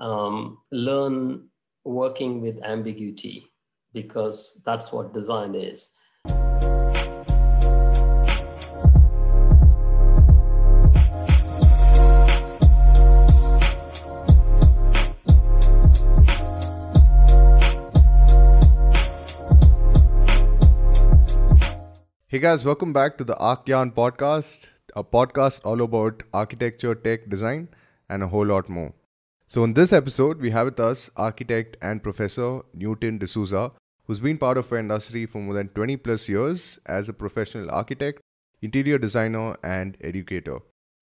[0.00, 1.46] um, learn
[1.84, 3.44] working with ambiguity
[3.92, 5.90] because that's what design is.
[22.26, 27.68] Hey guys, welcome back to the Arcyan podcast, a podcast all about architecture, tech, design,
[28.08, 28.92] and a whole lot more.
[29.52, 33.72] So, in this episode, we have with us architect and professor Newton D'Souza,
[34.04, 37.68] who's been part of our industry for more than 20 plus years as a professional
[37.68, 38.20] architect,
[38.62, 40.60] interior designer, and educator.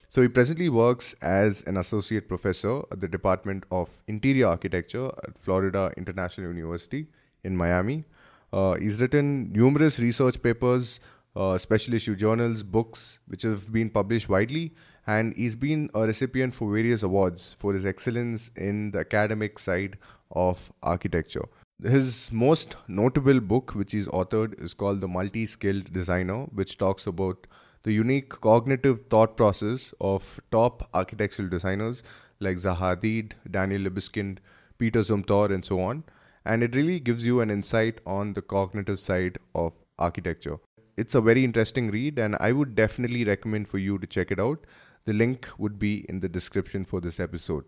[0.08, 5.38] So, he presently works as an associate professor at the Department of Interior Architecture at
[5.38, 7.08] Florida International University
[7.44, 8.04] in Miami.
[8.50, 11.00] Uh, he's written numerous research papers
[11.38, 14.74] uh, special issue journals, books, which have been published widely,
[15.08, 19.96] and he's been a recipient for various awards for his excellence in the academic side
[20.30, 21.46] of architecture.
[21.82, 27.06] His most notable book, which he's authored, is called The Multi Skilled Designer, which talks
[27.06, 27.46] about
[27.84, 32.02] the unique cognitive thought process of top architectural designers
[32.40, 34.38] like Zaha Hadid, Daniel Libeskind,
[34.76, 36.04] Peter Zumthor, and so on.
[36.44, 40.58] And it really gives you an insight on the cognitive side of architecture
[40.98, 44.40] it's a very interesting read, and I would definitely recommend for you to check it
[44.40, 44.64] out.
[45.08, 47.64] The link would be in the description for this episode.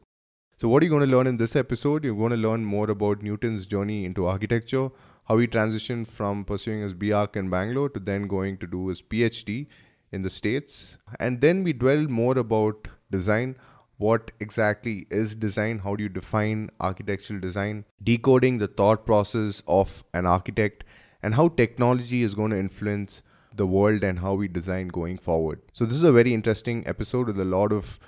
[0.59, 2.05] So, what are you going to learn in this episode?
[2.05, 4.91] You're going to learn more about Newton's journey into architecture,
[5.25, 9.01] how he transitioned from pursuing his BArch in Bangalore to then going to do his
[9.01, 9.69] PhD
[10.13, 10.99] in the States.
[11.19, 13.57] And then we dwell more about design.
[13.97, 15.79] What exactly is design?
[15.79, 17.87] How do you define architectural design?
[18.03, 20.85] Decoding the thought process of an architect
[21.23, 23.23] and how technology is going to influence
[23.55, 25.61] the world and how we design going forward.
[25.73, 27.99] So, this is a very interesting episode with a lot of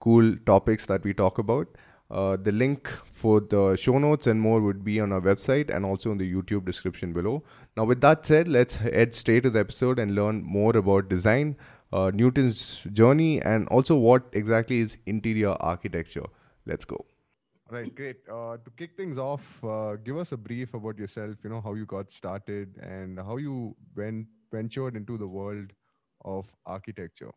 [0.00, 1.68] cool topics that we talk about.
[2.10, 5.84] Uh, the link for the show notes and more would be on our website and
[5.84, 7.44] also in the YouTube description below.
[7.76, 11.56] Now, with that said, let's head straight to the episode and learn more about design,
[11.92, 16.26] uh, Newton's journey, and also what exactly is interior architecture.
[16.66, 17.06] Let's go.
[17.70, 18.16] Right, great.
[18.28, 21.36] Uh, to kick things off, uh, give us a brief about yourself.
[21.44, 25.72] You know how you got started and how you went ventured into the world
[26.24, 27.30] of architecture.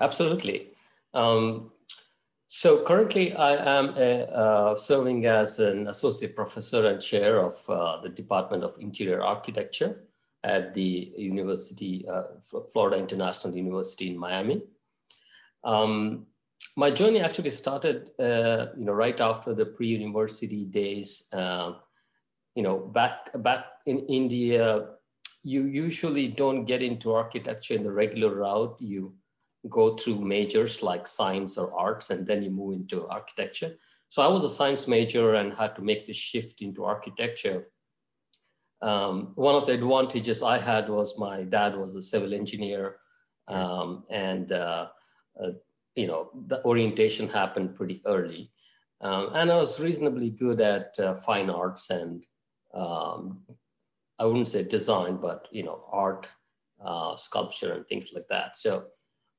[0.00, 0.70] Absolutely.
[1.14, 1.72] Um,
[2.48, 8.00] so currently, I am a, uh, serving as an associate professor and chair of uh,
[8.02, 10.04] the Department of Interior Architecture
[10.44, 12.24] at the University, uh,
[12.72, 14.62] Florida International University in Miami.
[15.64, 16.26] Um,
[16.76, 21.28] my journey actually started, uh, you know, right after the pre-university days.
[21.32, 21.74] Uh,
[22.54, 24.88] you know, back back in India,
[25.42, 28.76] you usually don't get into architecture in the regular route.
[28.80, 29.14] You
[29.68, 33.76] go through majors like science or arts, and then you move into architecture.
[34.08, 37.68] So I was a science major and had to make the shift into architecture.
[38.82, 42.96] Um, one of the advantages I had was my dad was a civil engineer,
[43.48, 44.88] um, and uh,
[45.42, 45.50] uh,
[45.94, 48.50] you know, the orientation happened pretty early.
[49.00, 52.24] Um, and I was reasonably good at uh, fine arts and
[52.72, 53.40] um,
[54.18, 56.28] I wouldn't say design, but you know, art,
[56.84, 58.56] uh, sculpture, and things like that.
[58.56, 58.84] So,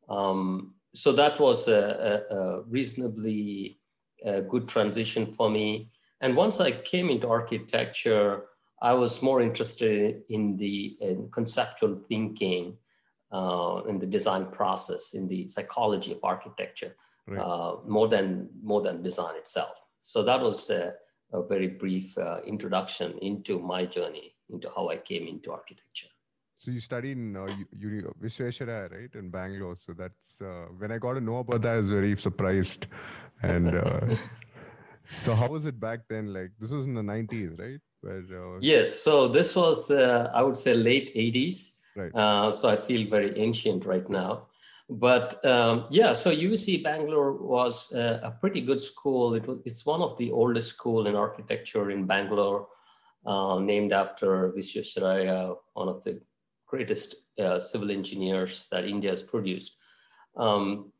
[0.09, 3.79] um, so that was a, a, a reasonably
[4.25, 5.89] a uh, good transition for me.
[6.21, 8.45] And once I came into architecture,
[8.81, 12.77] I was more interested in the in conceptual thinking
[13.31, 16.95] uh, in the design process, in the psychology of architecture,
[17.27, 17.39] right.
[17.39, 19.85] uh, more than more than design itself.
[20.01, 20.93] So that was a,
[21.31, 26.07] a very brief uh, introduction into my journey, into how I came into architecture.
[26.55, 29.75] So you studied in uh, Uni- Visvesvaraya, right, in Bangalore.
[29.75, 32.87] So that's uh, when I got to know about that, I was very surprised.
[33.41, 34.15] And uh,
[35.11, 36.33] so, how was it back then?
[36.33, 37.81] Like this was in the '90s, right?
[38.01, 38.99] Where, uh, yes.
[38.99, 41.71] So this was, uh, I would say, late '80s.
[41.95, 42.15] Right.
[42.15, 44.47] Uh, so I feel very ancient right now.
[44.89, 49.33] But um, yeah, so UC Bangalore was a, a pretty good school.
[49.33, 52.67] It was, it's one of the oldest school in architecture in Bangalore,
[53.25, 56.21] uh, named after Visvesvaraya, one of the
[56.65, 59.77] greatest uh, civil engineers that India has produced.
[60.35, 60.91] Um,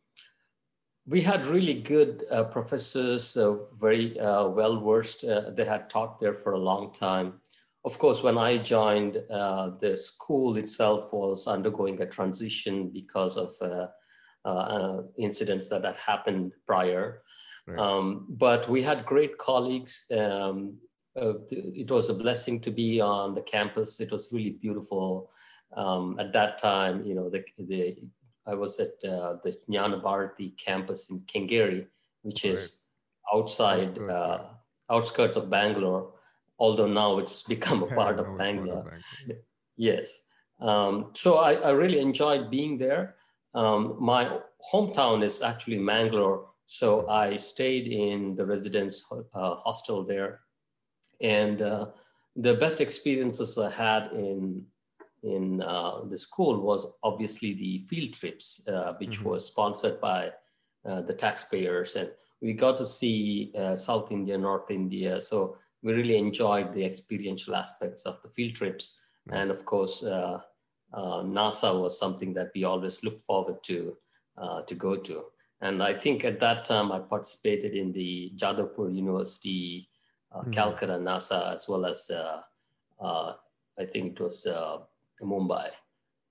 [1.05, 5.25] we had really good uh, professors, uh, very uh, well versed.
[5.25, 7.41] Uh, they had taught there for a long time
[7.85, 13.53] of course, when I joined, uh, the school itself was undergoing a transition because of
[13.61, 13.87] uh,
[14.45, 17.23] uh, uh incidents that had happened prior.
[17.67, 17.79] Right.
[17.79, 20.05] Um, but we had great colleagues.
[20.11, 20.77] Um,
[21.19, 23.99] uh, it was a blessing to be on the campus.
[23.99, 25.31] It was really beautiful.
[25.75, 27.97] Um, at that time, you know, the, the
[28.45, 31.85] I was at uh, the Jnana Bharati campus in Kengeri,
[32.23, 32.81] which is
[33.33, 34.95] outside outskirts, uh, yeah.
[34.95, 36.11] outskirts of Bangalore,
[36.59, 38.83] although now it's become a part of Bangalore.
[38.83, 39.43] Part of Bangalore.
[39.77, 40.21] Yes.
[40.59, 43.15] Um, so I, I, really enjoyed being there.
[43.53, 44.39] Um, my
[44.71, 50.41] hometown is actually Mangalore, so I stayed in the residence uh, hostel there,
[51.23, 51.87] and uh,
[52.35, 54.65] the best experiences I had in
[55.23, 59.29] in uh, the school was obviously the field trips, uh, which mm-hmm.
[59.29, 60.31] was sponsored by
[60.85, 62.11] uh, the taxpayers, and
[62.41, 65.21] we got to see uh, South India, North India.
[65.21, 69.39] So we really enjoyed the experiential aspects of the field trips, nice.
[69.39, 70.39] and of course, uh,
[70.93, 73.95] uh, NASA was something that we always looked forward to
[74.67, 75.23] to go to.
[75.61, 79.87] And I think at that time I participated in the Jadavpur University,
[80.35, 80.51] mm-hmm.
[80.51, 82.09] Calcutta NASA, as well as
[83.01, 84.47] I think it was
[85.21, 85.69] Mumbai.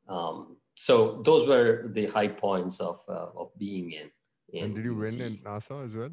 [0.09, 4.11] Um, so those were the high points of uh, of being in.
[4.49, 6.11] in and did you win in NASA as well?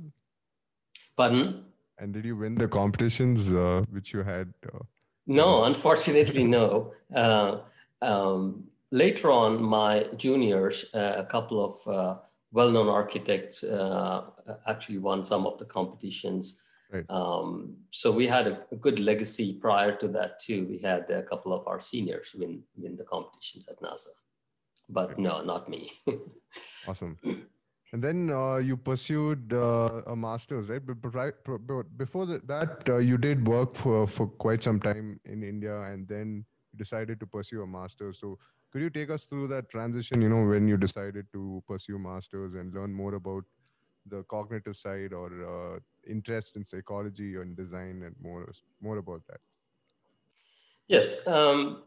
[1.16, 1.66] Pardon?
[1.98, 4.54] And did you win the competitions uh, which you had?
[4.66, 4.80] Uh,
[5.28, 6.94] no, unfortunately, no.
[7.14, 7.60] Uh,
[8.02, 12.16] um, later on, my juniors, uh, a couple of uh,
[12.52, 13.64] well-known architects,
[14.66, 16.62] actually won some of the competitions.
[16.92, 17.06] Right.
[17.10, 20.66] Um, so we had a, a, good legacy prior to that too.
[20.68, 24.08] We had a couple of our seniors win win the competitions at NASA,
[24.90, 25.20] but right.
[25.20, 25.92] no, not me.
[26.88, 27.16] awesome.
[27.92, 30.82] And then uh, you pursued uh, a master's, right?
[30.86, 35.82] But, but before that, uh, you did work for, for quite some time in India
[35.82, 36.46] and then
[36.76, 38.20] decided to pursue a master's.
[38.20, 38.38] So,
[38.72, 42.54] could you take us through that transition, you know, when you decided to pursue master's
[42.54, 43.44] and learn more about
[44.06, 48.52] the cognitive side or uh, interest in psychology and design and more
[48.82, 49.40] more about that?
[50.88, 51.84] Yes um,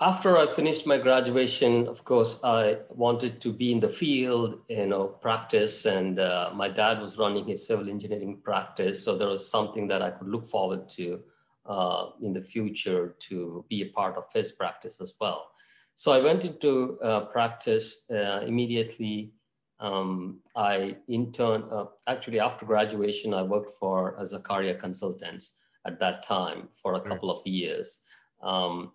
[0.00, 4.86] after i finished my graduation of course i wanted to be in the field you
[4.86, 9.48] know practice and uh, my dad was running his civil engineering practice so there was
[9.48, 11.22] something that i could look forward to
[11.66, 15.50] uh, in the future to be a part of his practice as well.
[15.94, 19.32] So i went into uh, practice uh, immediately
[19.84, 25.52] um, I interned, uh, actually after graduation, I worked for a Zakaria Consultants
[25.86, 28.02] at that time for a couple of years.
[28.42, 28.92] Um,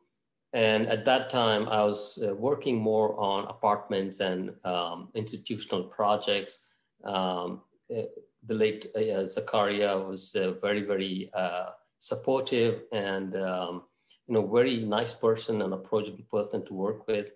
[0.54, 6.66] and at that time, I was uh, working more on apartments and um, institutional projects.
[7.04, 7.62] Um,
[7.96, 8.04] uh,
[8.48, 11.68] the late uh, Zakaria was uh, very, very uh,
[12.00, 13.84] supportive and um,
[14.28, 17.28] you know very nice person and approachable person to work with.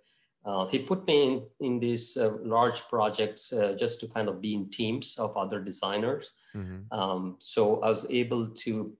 [0.45, 4.41] Uh, he put me in, in these uh, large projects uh, just to kind of
[4.41, 6.31] be in teams of other designers.
[6.53, 6.93] Mm-hmm.
[6.97, 8.93] Um, so I was able to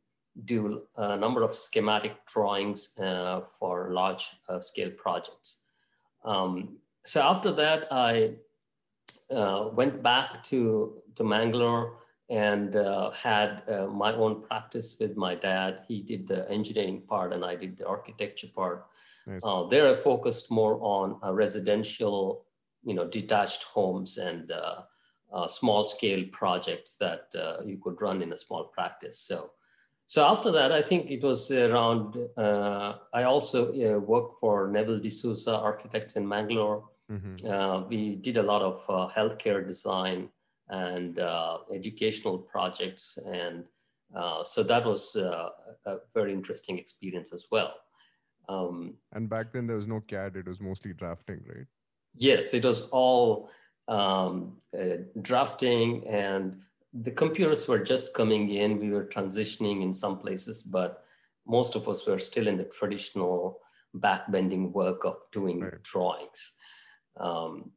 [0.46, 5.60] do a number of schematic drawings uh, for large uh, scale projects.
[6.24, 8.36] Um, so after that, I
[9.30, 11.98] uh, went back to, to Mangalore
[12.30, 12.74] and
[13.14, 13.62] had
[13.92, 15.82] my own practice with my dad.
[15.88, 18.88] He did the engineering part and I did the architecture part.
[19.26, 19.42] Nice.
[19.44, 22.46] Uh, there I focused more on uh, residential,
[22.84, 24.82] you know, detached homes and uh,
[25.34, 29.20] uh small scale projects that uh, you could run in a small practice.
[29.20, 29.52] So,
[30.06, 32.18] so after that, I think it was around.
[32.38, 36.84] Uh, I also worked for Neville D'Souza Architects in Mangalore.
[37.12, 37.90] Mm-hmm.
[37.90, 40.30] we did a lot of healthcare design
[40.70, 41.20] and
[41.74, 43.66] educational projects, and
[44.46, 47.74] so that was a very interesting experience as well.
[48.50, 51.68] Um, and back then there was no CAD; it was mostly drafting, right?
[52.16, 53.50] Yes, it was all
[53.88, 56.62] um, uh, drafting, and
[56.94, 58.80] the computers were just coming in.
[58.80, 61.06] We were transitioning in some places, but
[61.48, 63.60] most of us were still in the traditional
[63.96, 65.82] backbending work of doing right.
[65.84, 66.54] drawings.
[67.18, 67.72] Um,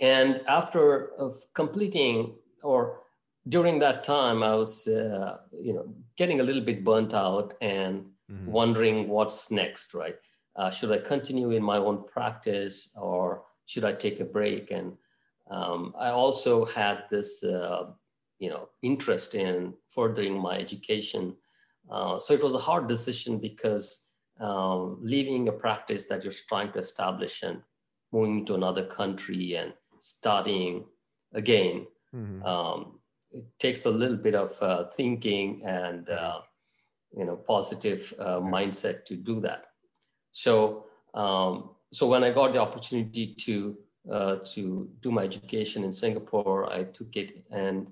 [0.00, 3.00] and after of completing or
[3.48, 8.06] during that time, I was, uh, you know, getting a little bit burnt out and
[8.30, 8.50] mm-hmm.
[8.50, 10.16] wondering what's next, right?
[10.56, 14.70] Uh, should I continue in my own practice or should I take a break?
[14.70, 14.96] And
[15.50, 17.90] um, I also had this, uh,
[18.38, 21.36] you know, interest in furthering my education.
[21.90, 24.06] Uh, so it was a hard decision because
[24.40, 27.62] um, leaving a practice that you're trying to establish and
[28.12, 30.84] moving to another country and studying
[31.34, 32.42] again, mm-hmm.
[32.42, 32.98] um,
[33.30, 36.40] it takes a little bit of uh, thinking and uh,
[37.16, 39.66] you know positive uh, mindset to do that
[40.32, 43.76] so um, so when i got the opportunity to
[44.10, 47.88] uh, to do my education in singapore i took it and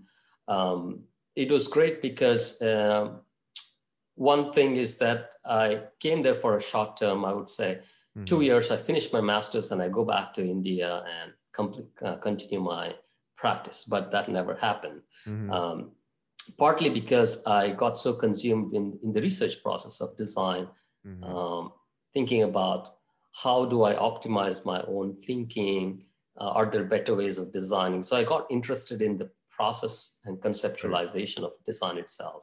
[0.48, 1.02] um,
[1.36, 3.10] it was great because uh,
[4.14, 7.78] one thing is that i came there for a short term i would say
[8.16, 8.24] mm-hmm.
[8.24, 12.16] two years i finished my master's and i go back to india and complete, uh,
[12.16, 12.94] continue my
[13.36, 15.00] practice, but that never happened.
[15.26, 15.50] Mm-hmm.
[15.50, 15.92] Um,
[16.58, 20.68] partly because I got so consumed in, in the research process of design,
[21.06, 21.24] mm-hmm.
[21.24, 21.72] um,
[22.12, 22.96] thinking about
[23.42, 26.04] how do I optimize my own thinking?
[26.40, 28.02] Uh, are there better ways of designing?
[28.02, 32.42] So I got interested in the process and conceptualization of design itself.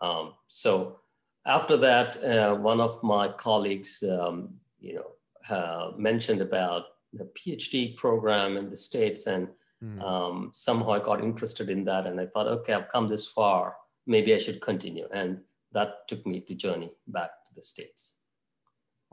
[0.00, 1.00] Um, so
[1.46, 7.96] after that, uh, one of my colleagues, um, you know, uh, mentioned about the PhD
[7.96, 9.48] program in the States and
[9.82, 10.02] Mm.
[10.02, 13.76] Um, somehow I got interested in that and I thought, okay, I've come this far.
[14.06, 15.06] Maybe I should continue.
[15.12, 15.40] And
[15.72, 18.14] that took me to journey back to the States.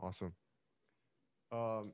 [0.00, 0.32] Awesome.
[1.52, 1.92] Um,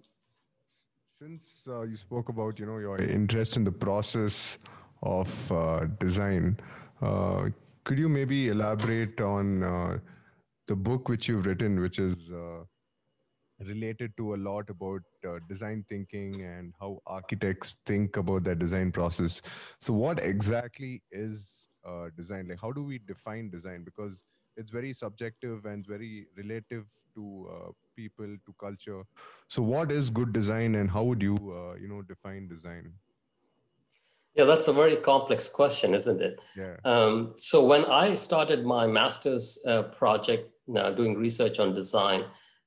[1.09, 4.59] since uh, you spoke about, you know, your interest in the process
[5.03, 6.59] of uh, design,
[7.01, 7.49] uh,
[7.85, 9.99] could you maybe elaborate on uh,
[10.69, 12.65] the book which you've written, which is uh,
[13.67, 18.93] related to a lot about uh, design thinking and how architects think about their design
[18.93, 19.43] process.
[19.79, 22.49] So, what exactly is uh, design?
[22.49, 23.85] Like, how do we define design?
[23.85, 24.25] Because
[24.57, 29.03] it's very subjective and very relative to uh, people, to culture.
[29.49, 32.93] So, what is good design, and how would you, uh, you know, define design?
[34.35, 36.39] Yeah, that's a very complex question, isn't it?
[36.57, 36.77] Yeah.
[36.85, 42.25] Um, so when I started my master's uh, project, uh, doing research on design,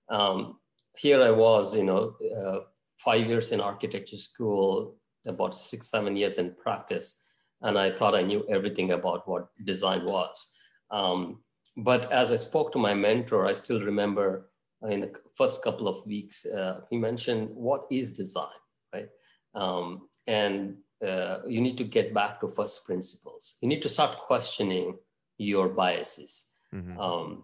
[0.09, 0.59] um,
[0.97, 2.59] here I was, you know, uh,
[2.97, 7.21] five years in architecture school, about six, seven years in practice.
[7.61, 10.51] And I thought I knew everything about what design was.
[10.91, 11.39] Um,
[11.77, 14.49] but as I spoke to my mentor, I still remember
[14.89, 18.47] in the first couple of weeks, uh, he mentioned, what is design,
[18.93, 19.09] right?
[19.53, 23.57] Um, and uh, you need to get back to first principles.
[23.61, 24.97] You need to start questioning
[25.37, 26.49] your biases.
[26.73, 26.99] Mm-hmm.
[26.99, 27.43] Um,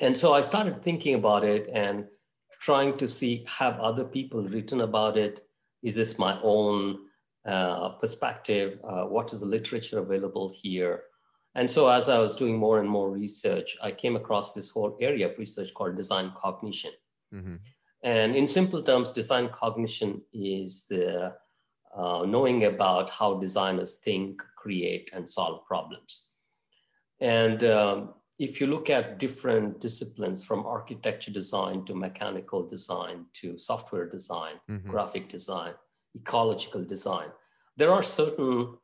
[0.00, 2.06] and so I started thinking about it and
[2.60, 5.46] trying to see have other people written about it?
[5.82, 6.98] Is this my own
[7.46, 8.78] uh, perspective?
[8.84, 11.04] Uh, what is the literature available here?
[11.54, 14.96] And so as i was doing more and more research i came across this whole
[15.00, 16.92] area of research called design cognition.
[17.34, 17.56] Mm-hmm.
[18.04, 21.34] and in simple terms design cognition is the
[21.96, 26.28] uh, knowing about how designers think create and solve problems.
[27.20, 33.58] And um, if you look at different disciplines from architecture design to mechanical design to
[33.58, 34.88] software design, mm-hmm.
[34.88, 35.72] graphic design,
[36.16, 37.28] ecological design,
[37.76, 38.76] there are certain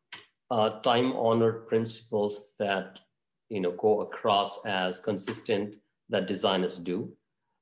[0.50, 3.00] uh, time-honored principles that
[3.49, 5.76] you know go across as consistent
[6.08, 7.12] that designers do,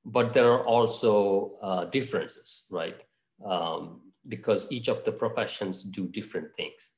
[0.05, 2.97] but there are also uh, differences, right?
[3.45, 6.93] Um, because each of the professions do different things.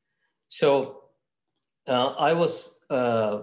[0.49, 1.01] So
[1.89, 3.43] uh, I was uh,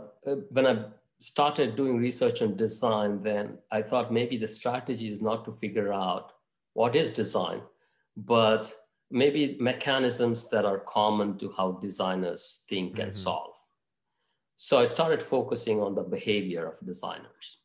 [0.50, 0.86] when I
[1.22, 5.94] started doing research on design, then I thought maybe the strategy is not to figure
[5.94, 6.34] out
[6.74, 7.62] what is design,
[8.18, 8.74] but
[9.12, 13.02] maybe mechanisms that are common to how designers think mm-hmm.
[13.02, 13.56] and solve.
[14.58, 17.60] So I started focusing on the behavior of designers.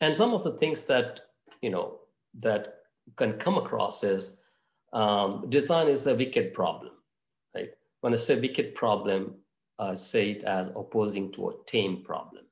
[0.00, 1.20] And some of the things that,
[1.62, 2.00] you know,
[2.40, 2.74] that
[3.14, 4.40] can come across is
[4.92, 6.92] um, design is a wicked problem,
[7.54, 7.70] right?
[8.00, 9.34] When I say wicked problem,
[9.78, 12.45] I say it as opposing to a tame problem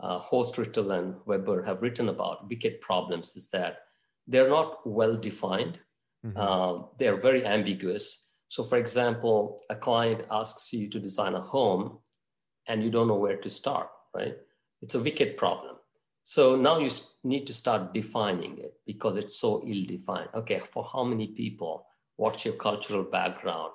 [0.00, 3.78] uh, Rittel and Webber have written about wicked problems is that
[4.26, 5.78] they're not well defined.
[6.24, 6.36] Mm-hmm.
[6.36, 8.28] Uh, they're very ambiguous.
[8.48, 11.98] So, for example, a client asks you to design a home
[12.68, 14.36] and you don't know where to start, right?
[14.82, 15.76] It's a wicked problem.
[16.24, 16.90] So now you
[17.22, 20.28] need to start defining it because it's so ill defined.
[20.34, 21.86] Okay, for how many people?
[22.16, 23.72] What's your cultural background?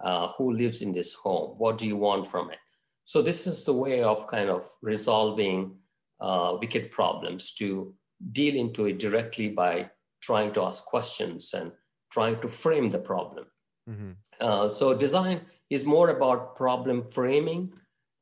[0.00, 1.54] Uh, who lives in this home?
[1.58, 2.58] What do you want from it?
[3.04, 5.76] So this is the way of kind of resolving
[6.20, 7.94] uh, wicked problems to
[8.30, 9.90] deal into it directly by
[10.22, 11.72] trying to ask questions and
[12.12, 13.46] trying to frame the problem.
[13.90, 14.10] Mm-hmm.
[14.40, 15.40] Uh, so design
[15.70, 17.72] is more about problem framing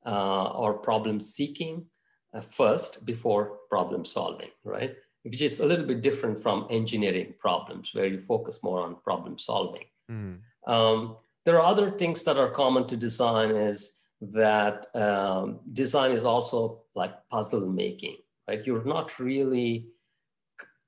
[0.06, 1.84] uh, or problem seeking
[2.32, 4.94] uh, first before problem solving, right?
[5.24, 9.36] Which is a little bit different from engineering problems where you focus more on problem
[9.36, 9.84] solving.
[10.10, 10.72] Mm-hmm.
[10.72, 16.24] Um, there are other things that are common to design is that um, design is
[16.24, 18.64] also like puzzle making, right?
[18.66, 19.88] You're not really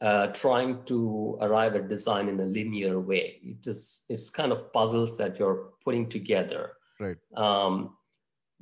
[0.01, 3.39] uh, trying to arrive at design in a linear way.
[3.43, 6.73] It is, it's kind of puzzles that you're putting together.
[7.01, 7.17] Right.
[7.37, 7.97] Um,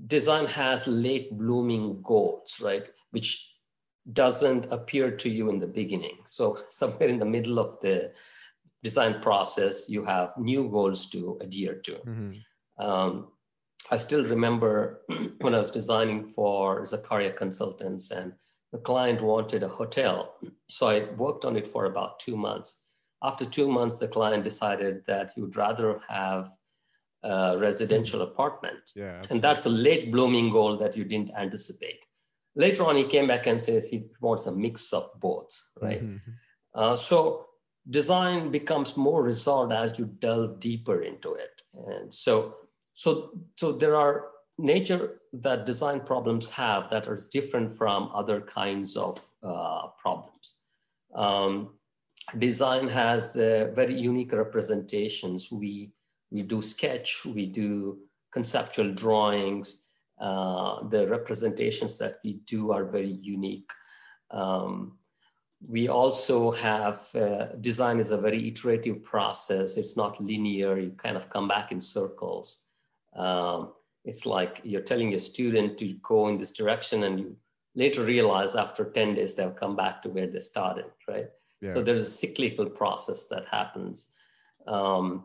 [0.06, 2.88] design has late blooming goals, right?
[3.10, 3.54] Which
[4.12, 6.18] doesn't appear to you in the beginning.
[6.26, 8.12] So somewhere in the middle of the
[8.82, 11.92] design process, you have new goals to adhere to.
[11.92, 12.82] Mm-hmm.
[12.82, 13.28] Um,
[13.90, 15.02] I still remember
[15.40, 18.32] when I was designing for Zakaria Consultants and
[18.72, 20.34] the client wanted a hotel.
[20.68, 22.76] So I worked on it for about two months.
[23.24, 26.52] After two months, the client decided that he would rather have
[27.24, 28.92] uh, residential apartment.
[28.94, 29.34] Yeah, absolutely.
[29.34, 31.98] and that's a late blooming goal that you didn't anticipate.
[32.54, 36.02] Later on, he came back and says he wants a mix of both, right?
[36.04, 36.20] Mhm.
[36.72, 37.46] Uh, so
[37.88, 41.62] design becomes more resolved as you delve deeper into it.
[41.88, 42.54] And so,
[43.00, 44.26] so, so there are
[44.58, 50.56] nature that design problems have that are different from other kinds of uh, problems.
[51.14, 51.70] Um,
[52.38, 55.50] design has uh, very unique representations.
[55.50, 55.92] We,
[56.30, 58.00] we do sketch, we do
[58.32, 59.80] conceptual drawings.
[60.20, 63.70] Uh, the representations that we do are very unique.
[64.30, 64.98] Um,
[65.66, 69.78] we also have uh, design is a very iterative process.
[69.78, 70.78] It's not linear.
[70.78, 72.58] You kind of come back in circles.
[73.14, 73.72] Um,
[74.04, 77.36] it's like you're telling a student to go in this direction, and you
[77.74, 81.28] later realize after 10 days they'll come back to where they started, right?
[81.60, 81.68] Yeah.
[81.70, 84.08] So there's a cyclical process that happens.
[84.66, 85.24] Um,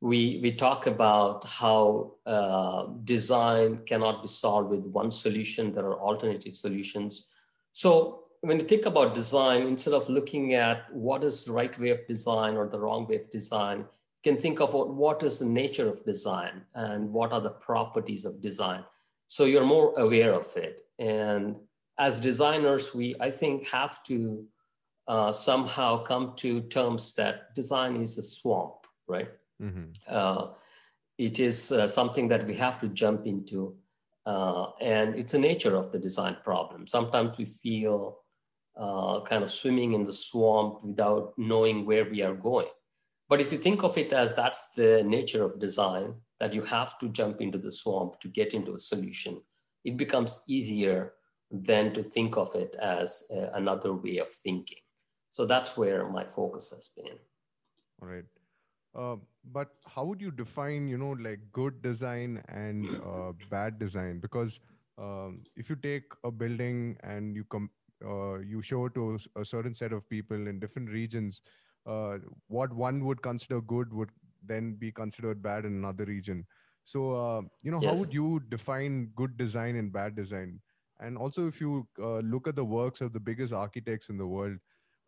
[0.00, 5.74] we, we talk about how uh, design cannot be solved with one solution.
[5.74, 7.28] There are alternative solutions.
[7.72, 11.90] So when you think about design, instead of looking at what is the right way
[11.90, 13.84] of design or the wrong way of design,
[14.22, 18.40] can think of what, is the nature of design and what are the properties of
[18.40, 18.84] design.
[19.28, 20.82] So you're more aware of it.
[20.98, 21.56] And
[21.98, 24.44] as designers, we, I think, have to
[25.08, 29.30] uh, somehow come to terms that design is a swamp, right?
[29.60, 29.94] Mhm.
[30.06, 30.48] Uh,
[31.18, 33.76] it is uh, something that we have to jump into.
[34.26, 36.86] Uh, and it's a nature of the design problem.
[36.86, 38.18] Sometimes we feel
[38.76, 42.68] uh, kind of swimming in the swamp without knowing where we are going.
[43.30, 46.98] But if you think of it as that's the nature of design, that you have
[46.98, 49.40] to jump into the swamp to get into a solution,
[49.84, 51.12] it becomes easier
[51.50, 54.78] than to think of it as uh, another way of thinking.
[55.28, 57.18] So that's where my focus has been.
[58.02, 58.24] All right.
[58.96, 59.16] Uh,
[59.52, 64.18] but how would you define, you know, like good design and uh, bad design?
[64.18, 64.58] Because
[64.98, 67.70] um, if you take a building and you come,
[68.04, 71.42] uh, you show it to a certain set of people in different regions,
[71.86, 74.10] uh, what one would consider good would
[74.44, 76.46] then be considered bad in another region.
[76.82, 80.60] So, uh, you know, how would you define good design and bad design?
[80.98, 84.26] And also, if you uh, look at the works of the biggest architects in the
[84.26, 84.58] world,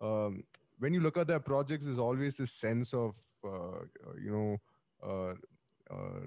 [0.00, 0.44] um,
[0.78, 4.58] when you look at their projects, there's always this sense of, uh, uh, you know,
[5.02, 5.34] uh,
[5.94, 6.20] uh,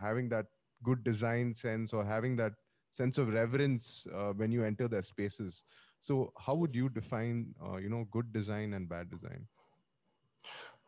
[0.00, 0.46] having that
[0.82, 2.52] good design sense or having that
[2.90, 5.64] sense of reverence uh, when you enter their spaces.
[6.00, 9.46] So, how would you define, uh, you know, good design and bad design?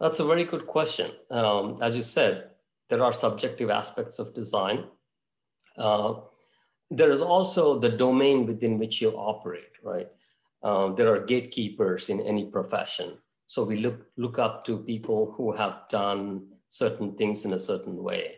[0.00, 1.10] That's a very good question.
[1.30, 2.50] Um, as you said,
[2.88, 4.84] there are subjective aspects of design.
[5.76, 6.14] Uh,
[6.90, 10.08] there is also the domain within which you operate, right?
[10.62, 13.18] Uh, there are gatekeepers in any profession.
[13.46, 18.02] So we look, look up to people who have done certain things in a certain
[18.02, 18.36] way.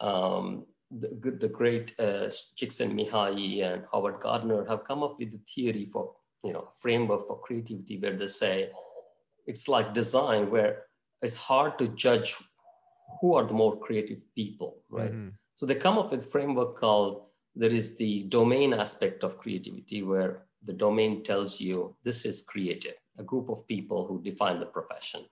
[0.00, 5.86] Um, the, the great uh, Csikszentmihalyi and Howard Gardner have come up with a theory
[5.86, 6.12] for,
[6.44, 8.70] you know, framework for creativity where they say
[9.46, 10.82] it's like design where
[11.26, 12.28] it's hard to judge
[13.20, 15.12] who are the more creative people, right?
[15.12, 15.32] Mhm.
[15.54, 17.14] So they come up with framework called
[17.62, 20.32] there is the domain aspect of creativity where
[20.68, 25.22] the domain tells you this is creative, a group of people who define the profession.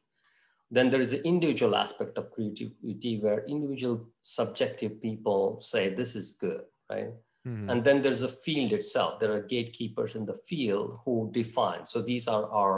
[0.70, 6.32] Then there is the individual aspect of creativity where individual subjective people say this is
[6.46, 7.12] good, right?
[7.46, 7.70] Mhm.
[7.70, 9.18] And then there's a field itself.
[9.18, 11.84] There are gatekeepers in the field who define.
[11.86, 12.76] So these are our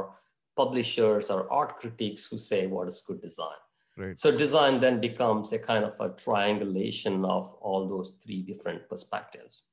[0.57, 3.61] publishers, or art critics who say what is good design.
[3.99, 4.19] Right.
[4.19, 9.64] So design then becomes a kind of a triangulation of all those three different perspectives.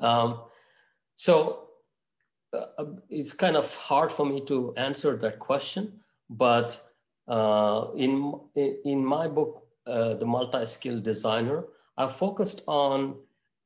[0.00, 0.42] Um,
[1.16, 1.68] so
[2.52, 6.80] uh, it's kind of hard for me to answer that question, but
[7.28, 8.32] uh, in,
[8.84, 11.64] in my book, uh, The Multi-Skilled Designer,
[11.96, 13.16] I focused on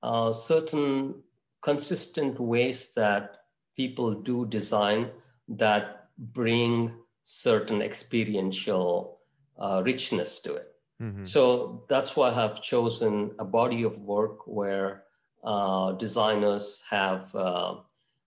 [0.03, 1.14] uh, certain
[1.62, 3.37] consistent ways that
[3.77, 5.11] people do design
[5.49, 9.18] that bring certain experiential
[9.59, 10.74] uh, richness to it.
[11.00, 11.26] Mhm.
[11.26, 15.04] So that's why I have chosen a body of work where
[15.42, 17.76] uh, designers have uh,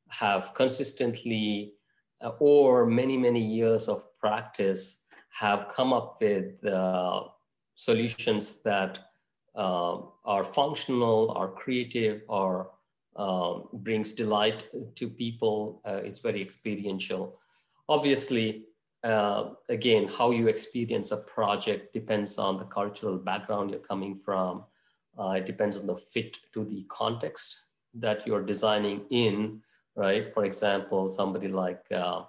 [0.10, 1.73] have consistently
[2.21, 7.23] uh, or many many years of practice have come up with uh,
[7.75, 8.99] solutions that
[9.56, 12.71] uh, are functional, are creative, or
[13.15, 15.82] um, brings delight to people.
[15.86, 17.39] Uh, is very experiential.
[17.89, 18.65] Obviously,
[19.04, 24.63] uh, again, how you experience a project depends on the cultural background you're coming from.
[25.17, 29.62] Uh, it depends on the fit to the context that you're designing in,
[29.96, 30.34] right?
[30.34, 32.24] For example, somebody like uh,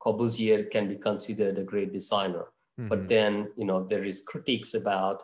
[0.00, 2.46] Corbusier can be considered a great designer,
[2.78, 2.88] Mhm.
[2.88, 5.22] but then you know there is critiques about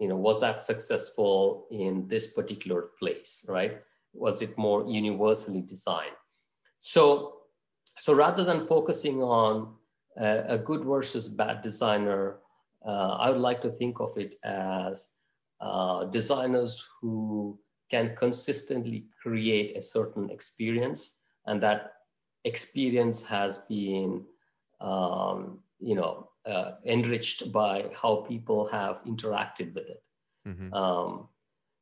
[0.00, 3.80] you know, was that successful in this particular place, right?
[4.12, 6.16] Was it more universally designed?
[6.80, 7.33] So,
[7.98, 9.74] so rather than focusing on
[10.20, 12.38] uh, a good versus bad designer,
[12.86, 15.08] uh, I would like to think of it as
[15.60, 17.58] uh, designers who
[17.90, 21.12] can consistently create a certain experience,
[21.46, 21.92] and that
[22.44, 24.24] experience has been,
[24.80, 30.02] um, you know, uh, enriched by how people have interacted with it.
[30.46, 30.74] Mm-hmm.
[30.74, 31.28] Um,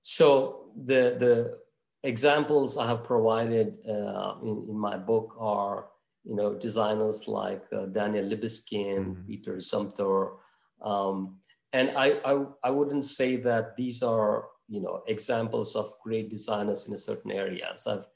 [0.02, 1.58] so the the
[2.04, 5.86] examples I have provided uh, in, in my book are,
[6.24, 9.26] you know, designers like uh, Daniel Libeskind, mm-hmm.
[9.26, 10.36] Peter Zumthor,
[10.82, 11.38] um,
[11.72, 16.86] and I, I I wouldn't say that these are you know examples of great designers
[16.86, 17.86] in a certain areas.
[17.86, 18.06] I've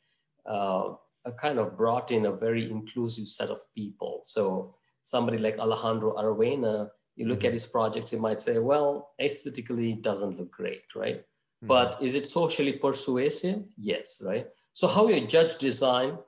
[0.47, 0.95] uh,
[1.33, 4.21] kind of brought in a very inclusive set of people.
[4.25, 7.47] So somebody like Alejandro Aravena, you look mm-hmm.
[7.47, 11.19] at his projects, you might say, well, aesthetically it doesn't look great, right?
[11.19, 11.67] Mm-hmm.
[11.67, 13.65] But is it socially persuasive?
[13.77, 14.47] Yes, right?
[14.73, 16.19] So how you judge design,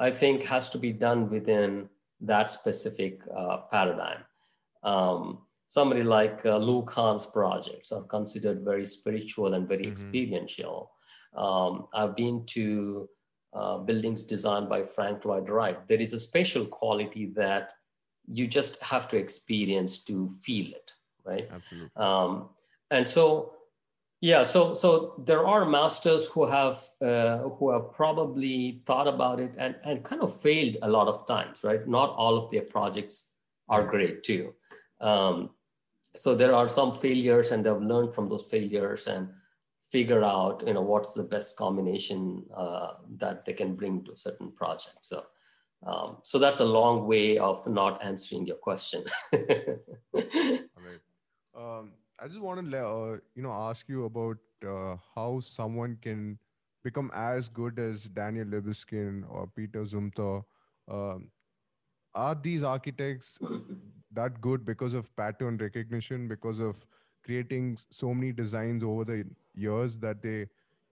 [0.00, 1.88] I think, has to be done within
[2.22, 4.24] that specific uh, paradigm.
[4.82, 9.92] Um, somebody like uh, Lou Kahn's projects are considered very spiritual and very mm-hmm.
[9.92, 10.90] experiential.
[11.36, 13.08] Um, I've been to
[13.52, 15.86] uh, buildings designed by Frank Lloyd Wright.
[15.86, 17.74] There is a special quality that
[18.26, 20.92] you just have to experience to feel it,
[21.24, 21.48] right?
[21.52, 21.90] Absolutely.
[21.96, 22.48] Um,
[22.90, 23.54] and so,
[24.20, 29.54] yeah, so so there are masters who have uh, who have probably thought about it
[29.58, 31.86] and and kind of failed a lot of times, right?
[31.88, 33.30] Not all of their projects
[33.68, 34.54] are great too.
[35.00, 35.50] Um,
[36.14, 39.28] so there are some failures and they've learned from those failures and
[39.90, 44.16] figure out you know what's the best combination uh, that they can bring to a
[44.16, 45.24] certain project so
[45.86, 49.02] um, so that's a long way of not answering your question
[51.56, 54.36] um, i just want to uh, you know ask you about
[54.74, 56.38] uh, how someone can
[56.84, 60.44] become as good as daniel libeskind or peter zumthor
[60.88, 61.28] um,
[62.14, 63.38] are these architects
[64.12, 66.84] that good because of pattern recognition because of
[67.24, 70.38] creating so many designs over the years that they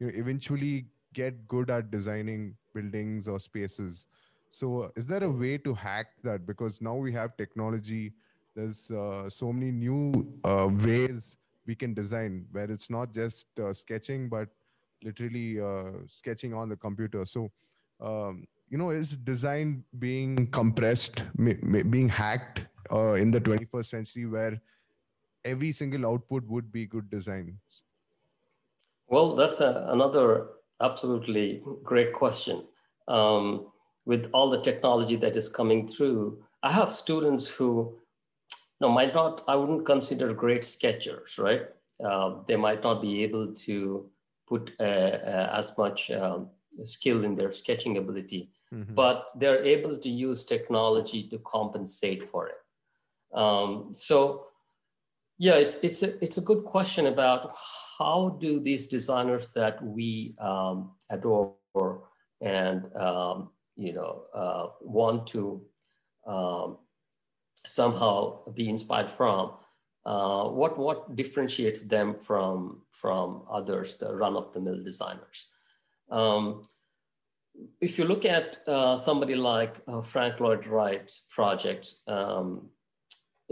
[0.01, 4.07] you know eventually get good at designing buildings or spaces?
[4.51, 6.47] So uh, is there a way to hack that?
[6.47, 8.13] Because now we have technology
[8.59, 13.73] there's uh, so many new uh, ways we can design where it's not just uh,
[13.73, 14.49] sketching but
[15.05, 17.25] literally uh, sketching on the computer.
[17.25, 17.53] So
[18.01, 24.61] um, you know is design being compressed being hacked uh, in the 21st century where
[25.45, 27.59] every single output would be good design?
[29.07, 30.49] Well that's a, another
[30.83, 32.65] absolutely great question.
[33.07, 33.69] Um,
[34.05, 37.95] with all the technology that is coming through i have students who
[38.81, 41.63] no might not i wouldn't consider great sketchers right
[42.05, 44.09] uh, they might not be able to
[44.47, 46.49] put uh, uh, as much um,
[46.85, 48.95] skill in their sketching ability mm-hmm.
[48.95, 52.57] but they're able to use technology to compensate for it
[53.35, 54.47] um, so
[55.39, 57.57] yeah, it's it's a it's a good question about
[57.99, 61.55] how do these designers that we um, adore
[62.41, 65.63] and um, you know uh, want to
[66.27, 66.79] um,
[67.67, 69.53] somehow be inspired from
[70.07, 75.47] uh, what what differentiates them from from others, the run of the mill designers.
[76.11, 76.63] Um,
[77.81, 82.71] if you look at uh, somebody like uh, Frank Lloyd Wright's project, um,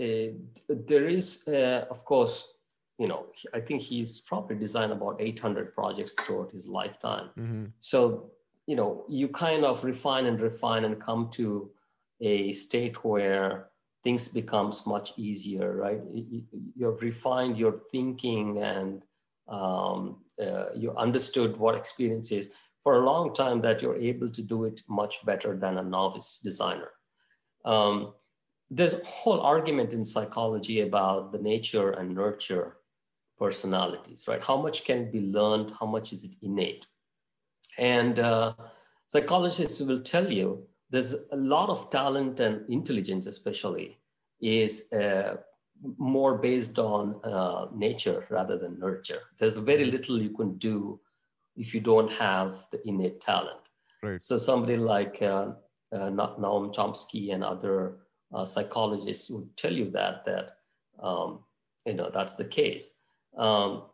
[0.01, 0.33] uh,
[0.69, 2.55] there is, uh, of course,
[2.99, 7.31] you know, I think he's probably designed about 800 projects throughout his lifetime.
[7.39, 7.65] Mm-hmm.
[7.81, 8.31] So,
[8.67, 11.71] you know, you kind of refine and refine and come to
[12.21, 13.69] a state where
[14.07, 16.01] things becomes much easier, right?
[16.77, 19.03] You have refined your thinking and
[19.49, 22.51] um, uh, you understood what experience is
[22.85, 26.41] for a long time that you're able to do it much better than a novice
[26.49, 26.93] designer.
[27.65, 28.15] Um,
[28.71, 32.77] there's a whole argument in psychology about the nature and nurture
[33.41, 34.43] personalities, right?
[34.51, 35.73] How much can be learned?
[35.81, 36.87] How much is it innate?
[37.77, 38.55] And uh,
[39.09, 43.99] psychologists will tell you there's a lot of talent and intelligence, especially,
[44.41, 45.37] is uh,
[45.99, 49.21] more based on uh, nature rather than nurture.
[49.39, 51.01] There's very little you can do
[51.57, 53.61] if you don't have the innate talent.
[54.03, 54.23] Right.
[54.23, 55.53] So somebody like uh,
[55.93, 57.99] uh, Noam Chomsky and other
[58.33, 60.59] uh, psychologists would tell you that that
[61.03, 61.41] um,
[61.85, 62.97] you know that's the case.
[63.37, 63.85] Um,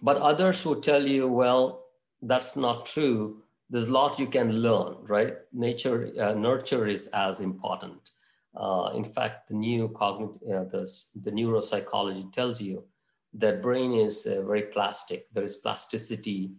[0.00, 1.84] but others would tell you, well,
[2.22, 3.42] that's not true.
[3.72, 5.34] There's a lot you can learn, right?
[5.54, 8.10] Nature, uh, nurture is as important.
[8.54, 10.86] Uh, in fact, the new cognitive, uh, the,
[11.22, 12.84] the neuropsychology tells you
[13.32, 15.26] that brain is uh, very plastic.
[15.32, 16.52] There is plasticity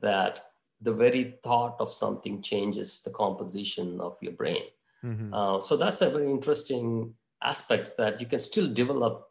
[0.00, 0.40] that
[0.80, 4.62] the very thought of something changes the composition of your brain.
[5.04, 5.34] Mm-hmm.
[5.34, 9.24] Uh, so that's a very interesting aspect that you can still develop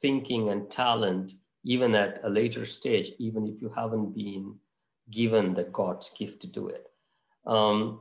[0.00, 4.56] thinking and talent even at a later stage, even if you haven't been
[5.10, 6.86] given the God's gift to do it.
[7.46, 8.00] Um,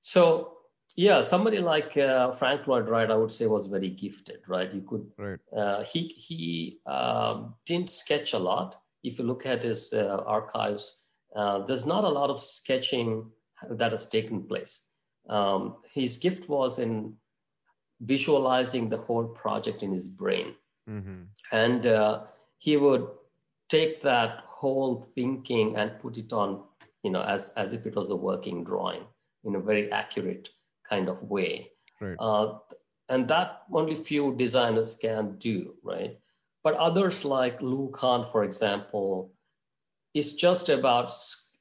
[0.00, 0.58] so
[0.96, 4.40] yeah, somebody like uh, Frank Lloyd Wright, I would say, was very gifted.
[4.48, 5.06] Right, you could.
[5.16, 5.38] Right.
[5.56, 8.76] Uh, he he um, didn't sketch a lot.
[9.02, 13.30] If you look at his uh, archives, uh, there's not a lot of sketching
[13.70, 14.88] that has taken place.
[15.28, 17.14] Um, his gift was in
[18.00, 20.54] visualizing the whole project in his brain,
[20.88, 21.22] mm-hmm.
[21.52, 22.24] and uh,
[22.58, 23.06] he would
[23.68, 26.62] take that whole thinking and put it on,
[27.02, 29.04] you know, as as if it was a working drawing
[29.44, 30.50] in a very accurate
[30.88, 31.70] kind of way.
[32.00, 32.16] Right.
[32.18, 32.58] Uh,
[33.08, 36.18] and that only few designers can do, right?
[36.62, 39.32] But others like Lou Kahn, for example,
[40.14, 41.10] is just about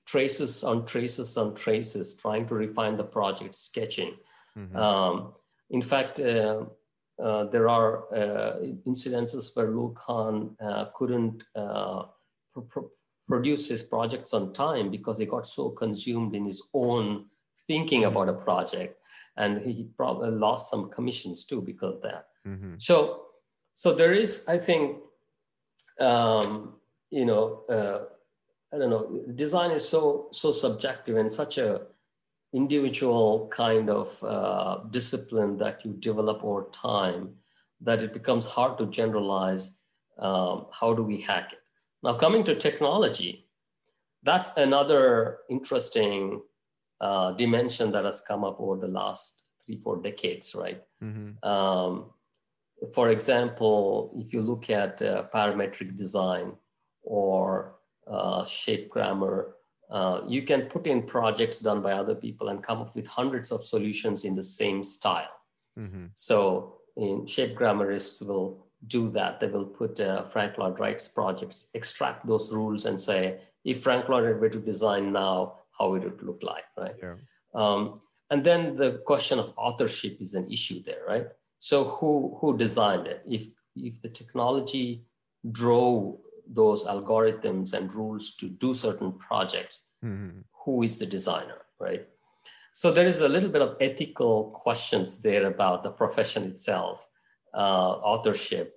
[0.06, 4.14] traces on traces on traces, trying to refine the project, sketching.
[4.58, 4.76] Mm-hmm.
[4.76, 5.34] Um,
[5.70, 6.66] in fact, uh,
[7.24, 11.44] uh, there are uh, incidences where Lou Kahn uh, couldn't
[12.60, 12.86] uh, pr- pr-
[13.28, 17.26] produce his projects on time because he got so consumed in his own
[17.68, 19.00] thinking about a project
[19.38, 22.26] and he probably lost some commissions too because of that.
[22.48, 22.74] Mm-hmm.
[22.78, 23.26] So,
[23.76, 24.98] so there is, I think,
[26.00, 26.74] um,
[27.12, 28.00] you know, uh,
[28.74, 31.82] I don't know, design is so so subjective and such a
[32.54, 37.36] individual kind of uh, discipline that you develop over time
[37.82, 39.72] that it becomes hard to generalize.
[40.18, 41.60] Um, how do we hack it?
[42.04, 43.48] Now, coming to technology,
[44.24, 46.42] that's another interesting
[47.02, 50.82] uh, dimension that has come up over the last three, four decades, right?
[51.04, 51.48] Mm-hmm.
[51.48, 52.12] Um,
[52.94, 56.54] for example, if you look at uh, parametric design
[57.04, 57.76] or
[58.08, 59.56] uh, shape grammar,
[59.90, 63.52] uh, you can put in projects done by other people and come up with hundreds
[63.52, 65.36] of solutions in the same style.
[65.78, 66.06] Mm-hmm.
[66.14, 69.40] So, in shape grammarists will do that.
[69.40, 74.08] They will put uh, Frank Lloyd Wright's projects, extract those rules, and say, if Frank
[74.10, 76.96] Lloyd Wright were to design now, how would it look like, right?
[77.02, 77.16] Yeah.
[77.54, 81.28] Um, and then the question of authorship is an issue there, right?
[81.60, 83.22] So who who designed it?
[83.28, 85.04] If if the technology
[85.52, 90.40] drove those algorithms and rules to do certain projects, mm-hmm.
[90.64, 92.08] who is the designer, right?
[92.74, 97.09] So there is a little bit of ethical questions there about the profession itself,
[97.54, 98.76] authorship,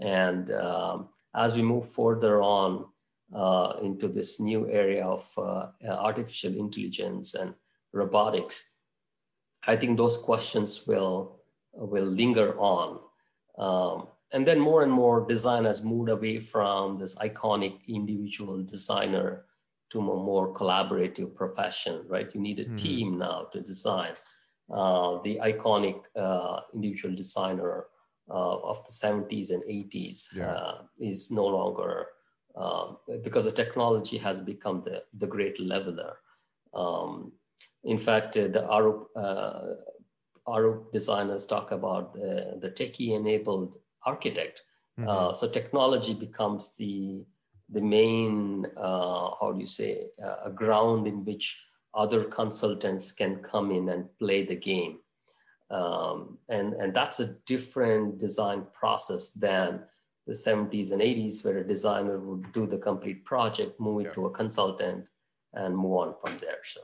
[0.00, 2.86] and um, as we move further on,
[3.34, 7.54] uh, into this new area of uh, artificial intelligence and
[7.92, 8.76] robotics,
[9.66, 11.40] I think those questions will
[11.72, 13.00] will linger on.
[13.58, 19.46] Um, and then more and more design has moved away from this iconic individual designer
[19.90, 22.32] to a more collaborative profession, right?
[22.34, 22.76] You need a mm-hmm.
[22.76, 24.12] team now to design.
[24.72, 27.86] Uh, the iconic uh, individual designer
[28.30, 30.50] uh, of the 70s and 80s yeah.
[30.50, 32.06] Uh, is no longer
[32.56, 36.16] um, because the technology has become the, the great leveler.
[36.72, 37.32] Um,
[37.82, 39.74] in fact, uh, the Arup, uh,
[40.46, 44.62] Arup designers talk about the, the techie-enabled architect.
[44.98, 45.08] Mm-hmm.
[45.08, 47.24] Uh, so technology becomes the,
[47.70, 53.36] the main, uh, how do you say, uh, a ground in which other consultants can
[53.36, 54.98] come in and play the game.
[55.70, 59.80] Um, and, and that's a different design process than
[60.26, 64.12] the 70s and 80s where a designer would do the complete project move it yeah.
[64.12, 65.08] to a consultant
[65.52, 66.80] and move on from there so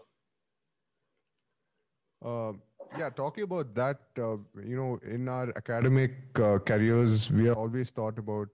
[2.24, 2.52] uh,
[2.98, 7.90] yeah talking about that uh, you know in our academic uh, careers we are always
[7.90, 8.48] thought about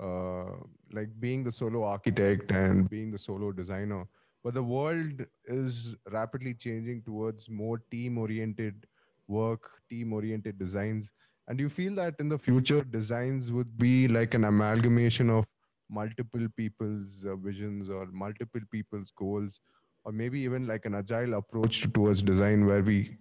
[0.00, 0.52] uh,
[0.92, 4.06] like being the solo architect and being the solo designer
[4.44, 8.86] but the world is rapidly changing towards more team oriented
[9.28, 11.10] work team oriented designs.
[11.46, 15.46] And do you feel that in the future, designs would be like an amalgamation of
[15.90, 19.60] multiple people's uh, visions or multiple people's goals,
[20.04, 23.16] or maybe even like an agile approach towards design where we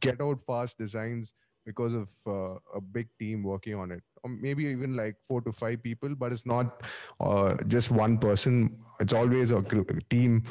[0.00, 1.32] get out fast designs
[1.66, 4.02] because of uh, a big team working on it?
[4.22, 6.82] Or maybe even like four to five people but it's not
[7.20, 8.78] uh, just one person.
[9.00, 9.62] It's always a
[10.10, 10.44] team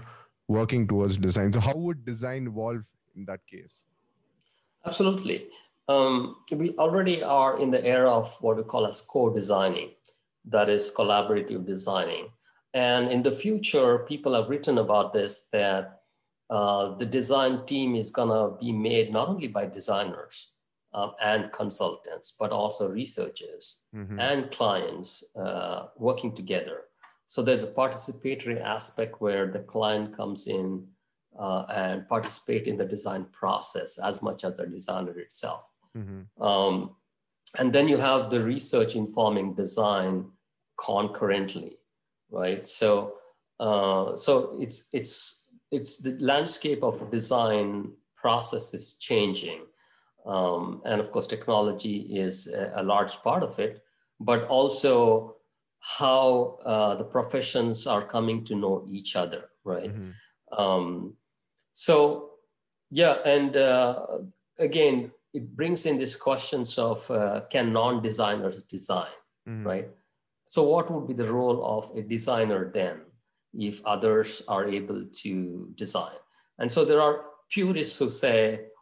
[0.49, 1.53] working towards design.
[1.53, 2.83] So how would design evolve
[3.15, 3.83] in that case
[4.87, 5.47] absolutely
[5.89, 9.91] um, we already are in the era of what we call as co-designing,
[10.43, 12.27] that is collaborative designing.
[12.73, 16.01] And in the future, people have written about this that
[16.49, 20.51] uh, the design team is gonna be made not only by designers,
[20.93, 24.19] um, and consultants, but also researchers Mhm.
[24.19, 26.77] and clients uh, working together.
[27.27, 30.87] So there's a participatory aspect where the client comes in
[31.37, 35.65] uh, and participate in the design process as much as the designer itself.
[35.95, 36.27] Mhm.
[36.39, 36.95] Um,
[37.57, 40.31] and then you have the research informing design
[40.77, 41.79] concurrently,
[42.29, 42.67] right?
[42.67, 43.17] So,
[43.59, 49.61] uh, so it's it's it's the landscape of design process is changing,
[50.25, 53.83] um, and of course, technology is a, a large part of it,
[54.19, 55.35] but also
[55.79, 59.93] how uh, the professions are coming to know each other, right?
[59.93, 60.13] Mhm.
[60.51, 61.16] Um,
[61.77, 62.31] so,
[62.89, 64.05] yeah, and uh,
[64.57, 69.13] again, it brings in these questions of uh, can non-designers design,
[69.47, 69.63] Mhm.
[69.65, 69.89] right?
[70.45, 72.95] So, what would be the role of a designer then,
[73.53, 76.17] if others are able to design?
[76.59, 78.39] And so there are purists who say,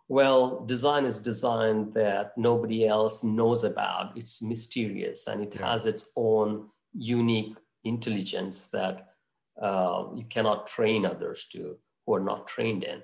[0.08, 4.16] well, design is design that nobody else knows about.
[4.16, 5.72] It's mysterious and it Yeah.
[5.72, 8.96] has its own unique intelligence that
[9.62, 13.02] uh, you cannot train others to who are not trained in.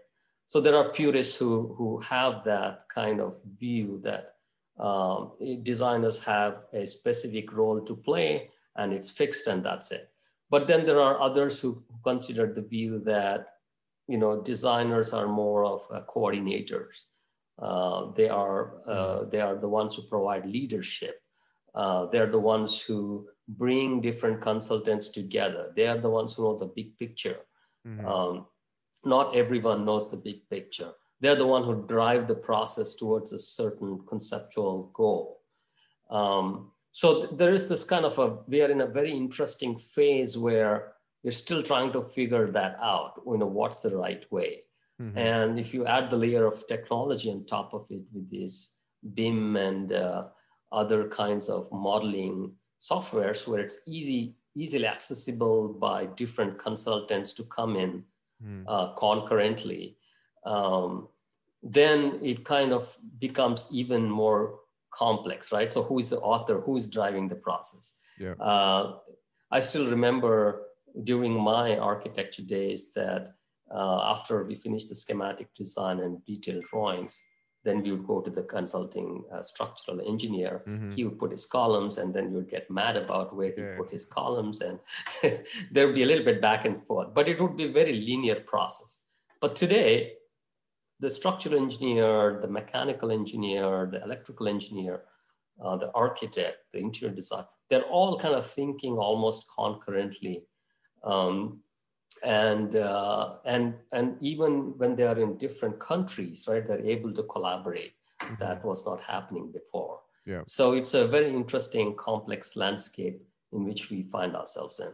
[0.48, 4.36] So there are purists who, who have that kind of view that
[4.80, 5.34] um,
[5.64, 10.10] designers have a specific role to play and it's fixed and that's it.
[10.50, 13.48] But then there are others who consider the view that
[14.08, 17.06] you know designers are more of uh, coordinators.
[17.62, 21.22] Uh, they are uh, they are the ones who provide leadership.
[21.74, 25.72] Uh, they're the ones who bring different consultants together.
[25.76, 27.40] They are the ones who know the big picture.
[27.88, 28.06] Mhm.
[28.06, 28.48] Um,
[29.04, 30.92] not everyone knows the big picture.
[31.20, 35.42] They're the one who drive the process towards a certain conceptual goal.
[36.10, 39.78] Um, so th- there is this kind of a we are in a very interesting
[39.78, 43.22] phase where we're still trying to figure that out.
[43.26, 44.64] You know what's the right way.
[45.00, 45.18] Mhm.
[45.18, 48.78] And if you add the layer of technology on top of it with this
[49.14, 50.28] BIM and uh,
[50.72, 57.76] other kinds of modeling softwares where it's easy, easily accessible by different consultants to come
[57.76, 58.04] in
[58.44, 58.64] Mhm.
[58.68, 59.98] uh, concurrently,
[60.46, 61.08] um,
[61.64, 64.60] then it kind of becomes even more
[64.92, 65.72] complex, right?
[65.72, 66.60] So who is the author?
[66.62, 68.00] Who is driving the process?
[68.20, 68.34] Yeah.
[68.34, 69.00] Uh,
[69.52, 70.68] I still remember
[71.04, 73.30] during my architecture days that
[73.74, 77.24] uh, after we finished the schematic design and detailed drawings,
[77.64, 80.64] then we would go to the consulting uh, structural engineer.
[80.68, 80.94] Mhm.
[80.96, 83.78] He would put his columns, and then you would get mad about where he Yeah.
[83.78, 84.80] put his columns, and
[85.72, 87.14] there would be a little bit back and forth.
[87.14, 89.04] But it would be a very linear process.
[89.40, 90.18] But today,
[91.00, 95.04] the structural engineer, the mechanical engineer, the electrical engineer,
[95.64, 100.46] uh, the architect, the interior design, they're all kind of thinking almost concurrently.
[101.04, 101.64] Um,
[102.24, 107.24] and uh, and and even when they are in different countries, right, they're able to
[107.24, 107.94] collaborate.
[108.40, 110.00] That was not happening before.
[110.28, 110.44] Yeah.
[110.46, 113.20] So it's a very interesting, complex landscape
[113.52, 114.94] in which we find ourselves in.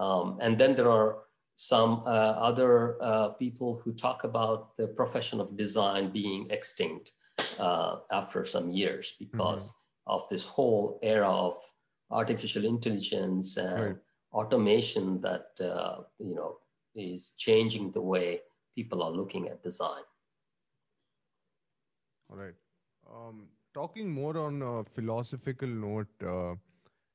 [0.00, 1.18] Um, and then there are
[1.56, 7.12] some uh, other uh, people who talk about the profession of design being extinct
[7.58, 9.74] uh, after some years because
[10.06, 11.54] of this whole era of
[12.10, 13.96] artificial intelligence and Right.
[14.32, 16.56] automation that uh, you know
[16.94, 18.40] is changing the way
[18.74, 20.02] people are looking at design.
[22.30, 22.54] All right.
[23.12, 26.54] Um, talking more on a philosophical note, uh,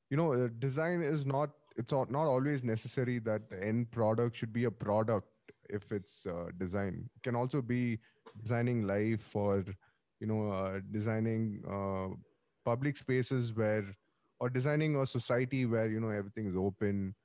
[0.10, 4.54] you know, uh, design is not, it's not always necessary that the end product should
[4.54, 5.28] be a product
[5.70, 7.10] if it's uh, design.
[7.16, 8.00] It can also be
[8.42, 9.64] designing life or,
[10.20, 12.16] you know, uh, designing uh,
[12.66, 13.86] public spaces where,
[14.40, 17.16] or designing a society where, you know, everything is open.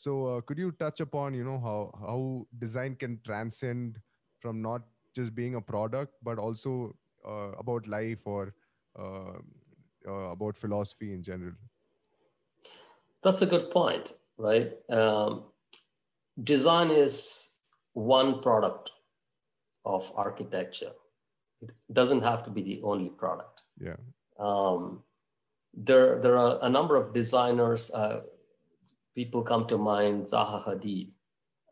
[0.00, 3.98] So uh, could you touch upon, you know, how, how design can transcend
[4.40, 4.80] from not
[5.14, 6.96] just being a product, but also
[7.28, 8.54] uh, about life or
[8.98, 9.40] uh,
[10.08, 11.52] uh, about philosophy in general.
[13.22, 14.72] That's a good point, right?
[14.88, 15.44] Um,
[16.42, 17.56] design is
[17.92, 18.92] one product
[19.84, 20.92] of architecture.
[21.60, 23.64] It doesn't have to be the only product.
[23.78, 23.96] Yeah.
[24.38, 25.02] Um,
[25.74, 27.90] there, there are a number of designers.
[27.90, 28.20] Uh,
[29.14, 30.24] people come to mind.
[30.24, 31.10] Zaha Hadid.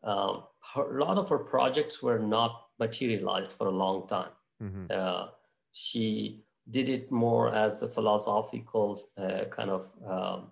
[0.03, 4.31] Um, her, a lot of her projects were not materialized for a long time.
[4.61, 4.91] Mhm.
[4.91, 5.27] Uh,
[5.71, 10.51] she did it more as a philosophical uh, kind of um,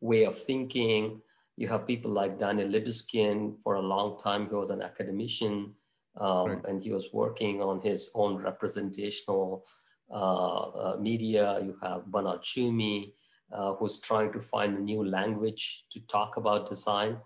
[0.00, 1.20] way of thinking.
[1.56, 3.60] You have people like Daniel Libeskind.
[3.62, 5.74] For a long time, he was an academician,
[6.20, 6.64] um, Right.
[6.68, 9.64] and he was working on his own representational
[10.10, 11.60] uh, uh, media.
[11.64, 13.14] You have Bernard Tschumi,
[13.52, 17.18] uh, who's trying to find a new language to talk about design.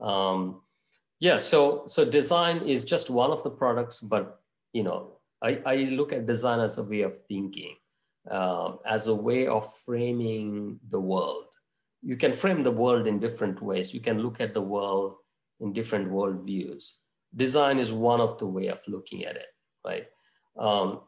[0.00, 0.62] Um,
[1.20, 4.40] yeah, so so design is just one of the products, but
[4.72, 5.12] you know,
[5.42, 7.76] I, I look at design as a way of thinking.
[8.30, 11.44] uh, as a way of framing the world.
[12.02, 13.92] You can frame the world in different ways.
[13.94, 15.16] You can look at the world
[15.60, 16.98] in different world views.
[17.34, 19.46] Design is one of the way of looking at it,
[19.84, 20.06] right?
[20.58, 21.00] Um,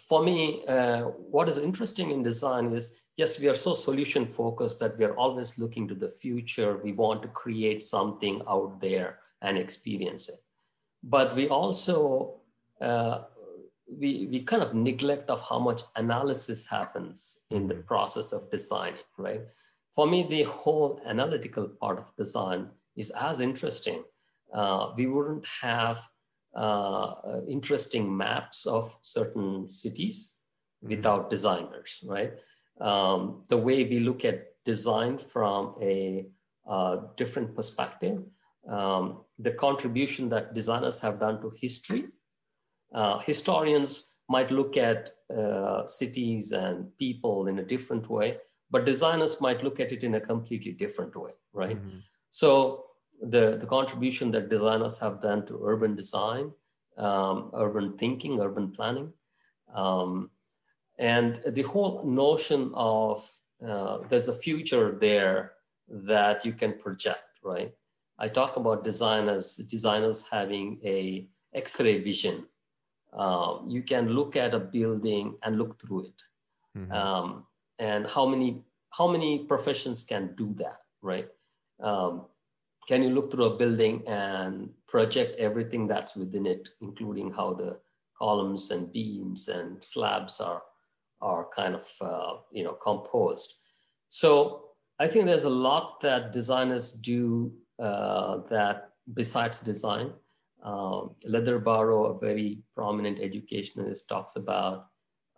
[0.00, 4.80] for me, uh, what is interesting in design is yes, we are so solution focused
[4.80, 6.78] that we are always looking to the future.
[6.82, 10.40] We want to create something out there and experience it.
[11.02, 12.40] But we also
[12.80, 13.22] uh,
[13.98, 17.86] we, we kind of neglect of how much analysis happens in the mm-hmm.
[17.86, 19.42] process of designing, right?
[19.94, 24.02] For me, the whole analytical part of design is as interesting.
[24.52, 26.06] Uh, we wouldn't have
[26.56, 30.38] uh, interesting maps of certain cities
[30.82, 30.96] mm-hmm.
[30.96, 32.32] without designers, right?
[32.80, 36.26] Um, the way we look at design from a
[36.66, 38.22] uh, different perspective,
[38.68, 42.06] um, the contribution that designers have done to history
[42.94, 48.38] uh, historians might look at uh, cities and people in a different way,
[48.70, 51.76] but designers might look at it in a completely different way, right?
[51.76, 51.98] Mm-hmm.
[52.30, 52.84] So
[53.20, 56.52] the, the contribution that designers have done to urban design,
[56.96, 59.12] um, urban thinking, urban planning,
[59.74, 60.30] um,
[60.98, 63.28] and the whole notion of
[63.66, 65.52] uh, there's a future there
[65.88, 67.72] that you can project, right?
[68.18, 72.46] I talk about designers, designers having a X-ray vision
[73.14, 76.22] um, you can look at a building and look through it.
[76.76, 76.92] Mm-hmm.
[76.92, 77.46] Um,
[77.78, 81.28] and how many how many professions can do that, right?
[81.80, 82.26] Um,
[82.86, 87.78] can you look through a building and project everything that's within it, including how the
[88.16, 90.62] columns and beams and slabs are
[91.24, 93.54] are kind of uh, you know composed?
[94.08, 94.28] So
[95.00, 100.12] I think there's a lot that designers do uh, that besides design
[100.64, 104.86] um, Leatherbarrow, a very prominent educationalist, talks about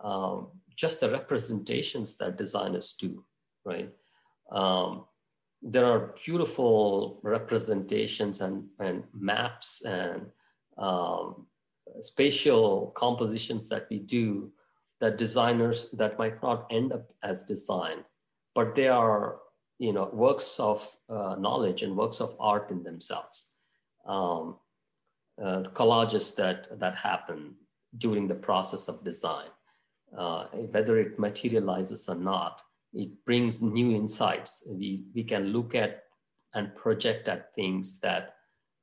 [0.00, 3.24] um, just the representations that designers do,
[3.64, 3.90] right?
[4.52, 5.06] Um,
[5.62, 10.26] there are beautiful representations and, and maps and
[10.78, 11.46] um,
[12.00, 14.52] spatial compositions that we do
[15.00, 18.04] that designers that might not end up as design,
[18.54, 19.38] but they are
[19.78, 23.52] you know works of uh, knowledge and works of art in themselves.
[24.06, 24.56] Um,
[25.42, 27.54] uh, the collages that, that happen
[27.98, 29.48] during the process of design.
[30.16, 32.62] Uh, whether it materializes or not,
[32.94, 34.66] it brings new insights.
[34.66, 36.04] We, we can look at
[36.54, 38.36] and project at things that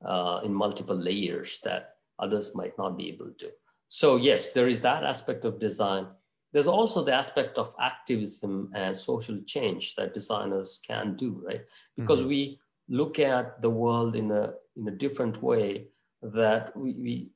[0.05, 3.49] uh, in multiple layers that others might not be able to.
[3.94, 6.08] So yes, there is that aspect of design.
[6.52, 11.62] There's also the aspect of activism and social change that designers can do, right?
[11.96, 12.30] Because mm-hmm.
[12.30, 15.89] we look at the world in a, in a different way
[16.24, 17.30] that we, we,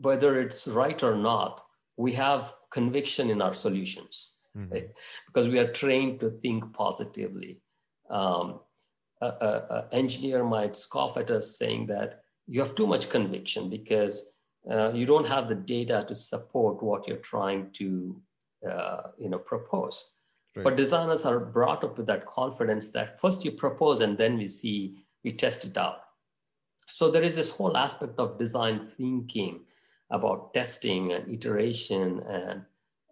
[0.00, 1.66] whether it's right or not,
[1.98, 4.72] we have conviction in our solutions mm-hmm.
[4.72, 4.88] right?
[5.26, 7.60] because we are trained to think positively.
[8.08, 8.60] Um,
[9.20, 13.68] a, a, a, engineer might scoff at us saying that you have too much conviction
[13.68, 14.30] because
[14.70, 18.20] uh, you don't have the data to support what you're trying to
[18.70, 20.12] uh, you know propose.
[20.56, 20.64] Right.
[20.64, 24.46] But designers are brought up with that confidence that first you propose and then we
[24.46, 26.00] see we test it out.
[26.88, 29.60] So there is this whole aspect of design thinking
[30.10, 32.62] about testing and iteration and,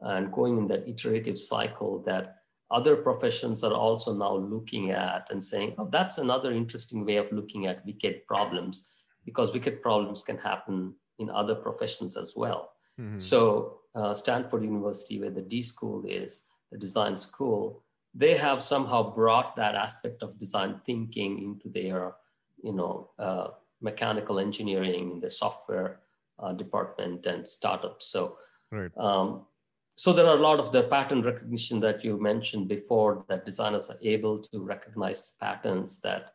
[0.03, 2.37] and going in that iterative cycle that
[2.71, 7.31] other professions are also now looking at and saying, oh, that's another interesting way of
[7.33, 8.89] looking at wicked problems
[9.25, 12.63] because wicked problems can happen in other professions as well.
[13.01, 13.19] Mm-hmm.
[13.19, 17.83] So uh, Stanford University, where the D school is, the design school,
[18.15, 22.15] they have somehow brought that aspect of design thinking into their,
[22.63, 23.49] you know, uh,
[23.81, 26.01] mechanical engineering in the software
[26.39, 28.07] uh, department and startups.
[28.07, 28.37] So,
[28.71, 28.91] right.
[28.97, 29.47] um,
[29.95, 33.91] so there are a lot of the pattern recognition that you mentioned before that designers
[33.91, 36.33] are able to recognize patterns that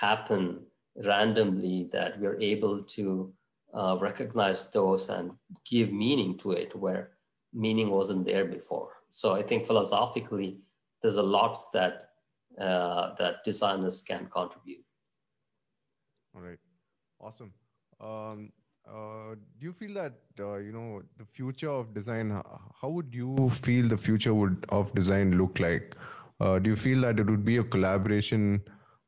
[0.00, 0.60] happen
[0.96, 3.32] randomly that we're able to
[3.74, 5.32] uh, recognize those and
[5.68, 7.10] give meaning to it where
[7.52, 8.90] meaning wasn't there before.
[9.10, 10.60] So I think philosophically,
[11.02, 12.04] there's a lot that
[12.60, 14.84] uh, that designers can contribute.
[16.34, 16.58] All right.
[17.20, 17.52] Awesome.
[18.00, 18.52] Um,
[18.88, 22.30] uh, do you feel that uh, you know the future of design?
[22.80, 25.94] How would you feel the future would of design look like?
[26.40, 28.62] Uh, do you feel that it would be a collaboration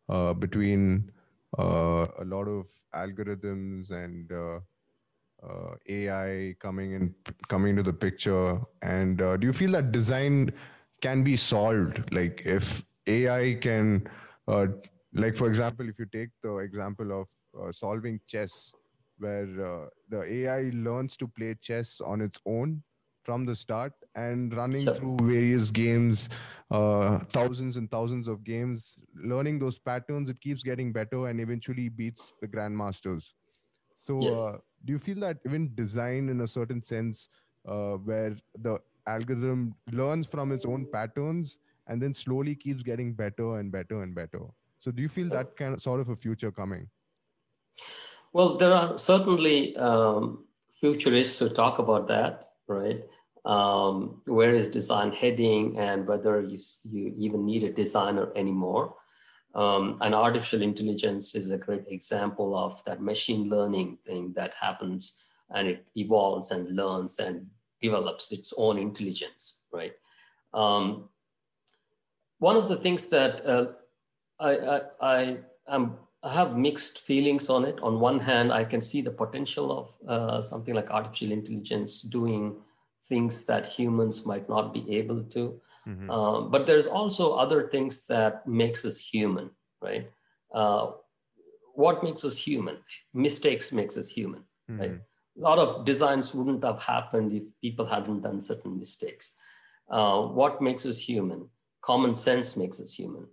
[0.09, 1.11] uh, between
[1.59, 4.61] a lot of algorithms and uh,
[5.89, 7.15] AI coming in,
[7.49, 8.61] coming to the picture?
[8.83, 10.53] And do you feel that design
[11.01, 12.13] can be solved?
[12.15, 14.09] Like if AI can,
[14.47, 17.29] like for example, if you take the example of
[17.61, 18.73] uh, solving chess,
[19.19, 22.83] where uh, the AI learns to play chess on its own
[23.25, 24.95] from the start and running sure.
[24.95, 26.29] through various games
[26.71, 31.89] uh, thousands and thousands of games learning those patterns it keeps getting better and eventually
[31.89, 33.33] beats the grandmasters
[33.95, 34.41] so yes.
[34.41, 37.29] uh, do you feel that even design in a certain sense
[37.69, 41.59] uh, where the algorithm learns from its own patterns
[41.89, 44.41] and then slowly keeps getting better and better and better
[44.79, 46.89] so do you feel that kind of sort of a future coming
[48.33, 53.03] well there are certainly um, futurists who talk about that right
[53.45, 58.95] um, where is design heading and whether you, you even need a designer anymore
[59.55, 65.19] um, and artificial intelligence is a great example of that machine learning thing that happens
[65.55, 67.47] and it evolves and learns and
[67.81, 69.93] develops its own intelligence, right?
[70.55, 71.09] Um,
[72.39, 73.73] one of the things that uh,
[74.41, 75.39] I, I, I,
[75.69, 77.79] am, I have mixed feelings on it.
[77.83, 82.57] On one hand, I can see the potential of uh, something like artificial intelligence doing
[83.09, 85.61] things that humans might not be able to.
[85.87, 86.11] Mm-hmm.
[86.11, 89.51] Um, but there's also other things that makes us human,
[89.81, 90.09] right?
[90.55, 90.93] Uh,
[91.75, 92.77] what makes us human?
[93.15, 94.81] Mistakes makes us human, mm-hmm.
[94.81, 95.01] right?
[95.39, 99.33] A lot of designs wouldn't have happened if people hadn't done certain mistakes.
[99.91, 101.49] Uh, what makes us human?
[101.81, 103.27] Common sense makes us human.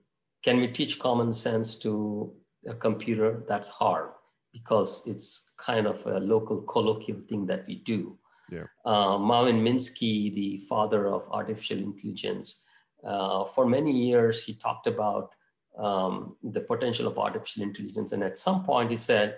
[0.43, 2.33] Can we teach common sense to
[2.67, 3.43] a computer?
[3.47, 4.11] That's hard
[4.53, 8.17] because it's kind of a local colloquial thing that we do.
[8.51, 8.65] Yeah.
[8.85, 12.63] Uh, Marvin Minsky, the father of artificial intelligence,
[13.03, 15.33] uh, for many years he talked about
[15.77, 18.11] um, the potential of artificial intelligence.
[18.11, 19.35] And at some point he said,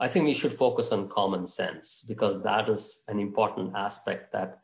[0.00, 4.60] I think we should focus on common sense because that is an important aspect that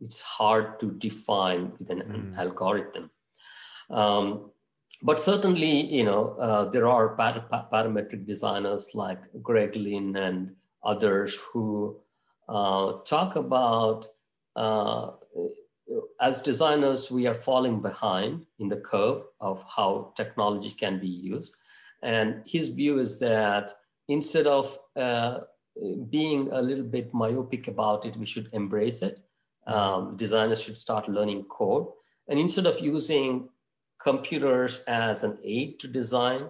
[0.00, 2.38] it's hard to define with an, mm.
[2.38, 3.10] algorithm.
[3.90, 4.50] Um,
[5.02, 12.00] but certainly, you know, uh, there are parametric designers like Greg Lynn and others who
[12.48, 14.06] talk about
[14.56, 15.10] uh,
[16.20, 21.56] as designers, we are falling behind in the curve of how technology can be used.
[22.02, 23.72] And his view is that
[24.08, 25.40] instead of uh,
[26.10, 29.20] being a little bit myopic about it, we should embrace it.
[29.66, 31.88] Um, designers should start learning code.
[32.28, 33.48] And instead of using
[34.00, 36.48] computers as an aid to design,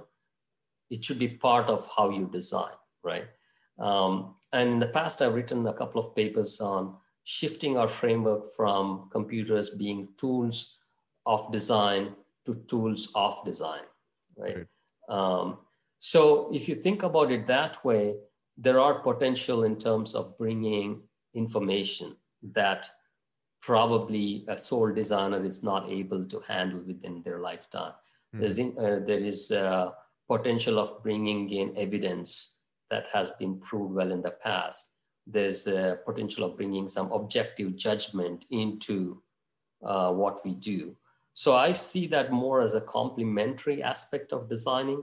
[0.90, 3.26] it should be part of how you design, right?
[3.78, 8.52] Um, and in the past, I've written a couple of papers on shifting our framework
[8.54, 10.78] from computers being tools
[11.26, 12.14] of design
[12.46, 13.82] to tools of design,
[14.36, 14.56] right?
[14.56, 14.66] right.
[15.08, 15.58] Um,
[15.98, 18.14] so if you think about it that way,
[18.56, 21.00] there are potential in terms of bringing
[21.34, 22.16] information
[22.52, 22.88] that
[23.60, 27.92] probably a sole designer is not able to handle within their lifetime.
[28.34, 28.40] Mm.
[28.40, 29.92] There's in, uh, there is uh,
[30.28, 32.53] potential of bringing in evidence
[32.90, 34.92] that has been proved well in the past.
[35.26, 39.22] There's a potential of bringing some objective judgment into
[39.82, 40.96] uh, what we do.
[41.32, 45.02] So I see that more as a complementary aspect of designing,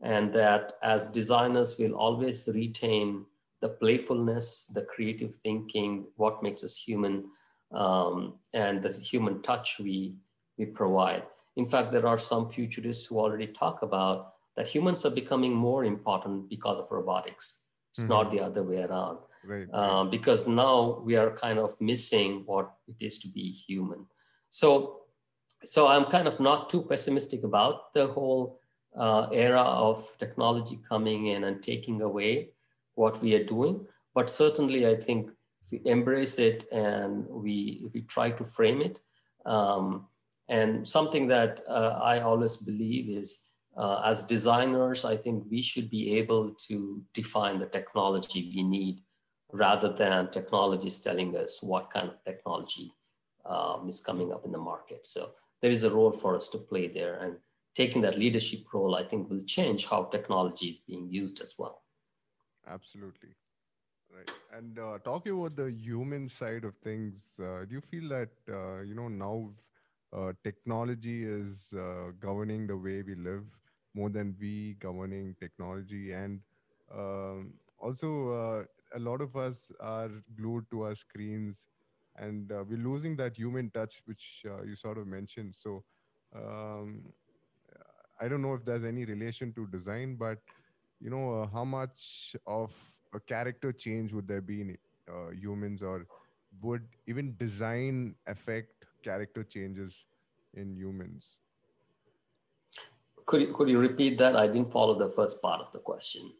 [0.00, 3.24] and that as designers, we'll always retain
[3.60, 7.24] the playfulness, the creative thinking, what makes us human,
[7.72, 10.16] um, and the human touch we,
[10.58, 11.22] we provide.
[11.56, 15.84] In fact, there are some futurists who already talk about that humans are becoming more
[15.84, 17.64] important because of robotics.
[17.92, 18.12] It's mm-hmm.
[18.12, 19.18] not the other way around.
[19.44, 24.06] Right, um, because now we are kind of missing what it is to be human.
[24.50, 25.00] So,
[25.64, 28.60] so I'm kind of not too pessimistic about the whole
[28.96, 32.50] uh, era of technology coming in and taking away
[32.94, 33.84] what we are doing.
[34.14, 35.30] But certainly, I think
[35.64, 39.00] if we embrace it and we if we try to frame it,
[39.46, 40.06] um,
[40.48, 43.40] and something that uh, I always believe is
[43.76, 49.02] uh, as designers, I think we should be able to define the technology we need
[49.52, 52.94] rather than technologies telling us what kind of technology
[53.44, 55.06] um, is coming up in the market.
[55.06, 57.20] So there is a role for us to play there.
[57.20, 57.36] And
[57.74, 61.82] taking that leadership role, I think, will change how technology is being used as well.
[62.66, 63.30] Absolutely.
[64.14, 64.30] Right.
[64.54, 68.80] And uh, talking about the human side of things, uh, do you feel that, uh,
[68.82, 69.50] you know, now
[70.12, 73.44] uh, technology is uh, governing the way we live
[73.94, 76.12] more than we governing technology.
[76.12, 76.40] And
[76.94, 78.64] um, also uh,
[78.96, 81.66] a lot of us are glued to our screens
[82.16, 85.54] and uh, we're losing that human touch which uh, you sort of mentioned.
[85.54, 85.84] So
[86.34, 87.02] um,
[88.20, 90.38] i don't know if there's any relation to design but
[91.00, 92.76] you know uh, how much of
[93.14, 94.76] a character change would there be in
[95.12, 96.06] uh, humans or
[96.60, 100.06] would even design affect character changes
[100.54, 101.38] in humans
[103.26, 104.36] could you, could you repeat that?
[104.36, 106.32] I didn't follow the first part of the question.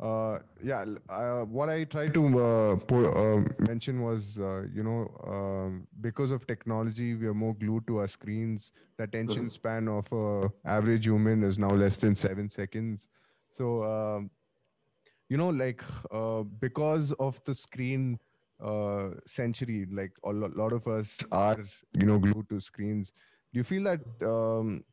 [0.00, 5.08] uh, yeah, uh, what I tried to uh, po- uh, mention was, uh, you know,
[5.26, 8.72] um, because of technology, we are more glued to our screens.
[8.98, 9.48] The attention mm-hmm.
[9.48, 13.08] span of a average human is now less than seven seconds.
[13.50, 14.30] So, um,
[15.28, 18.18] you know, like uh, because of the screen
[19.26, 21.58] century, like a lot of us are,
[21.98, 23.12] you know, glued to screens.
[23.52, 24.00] Do you feel that?
[24.26, 24.84] Um,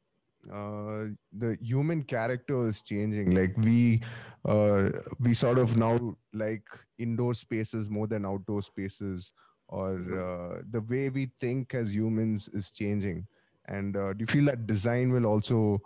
[0.49, 1.05] uh,
[1.37, 3.35] the human character is changing.
[3.35, 4.01] Like we
[4.45, 4.89] uh,
[5.19, 6.63] we sort of now like
[6.97, 9.33] indoor spaces more than outdoor spaces
[9.67, 13.27] or uh, the way we think as humans is changing.
[13.65, 15.81] And uh, do you feel that design will also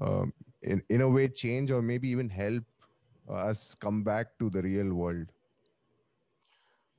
[0.00, 0.32] um,
[0.62, 2.64] in, in a way change or maybe even help
[3.28, 5.26] us come back to the real world?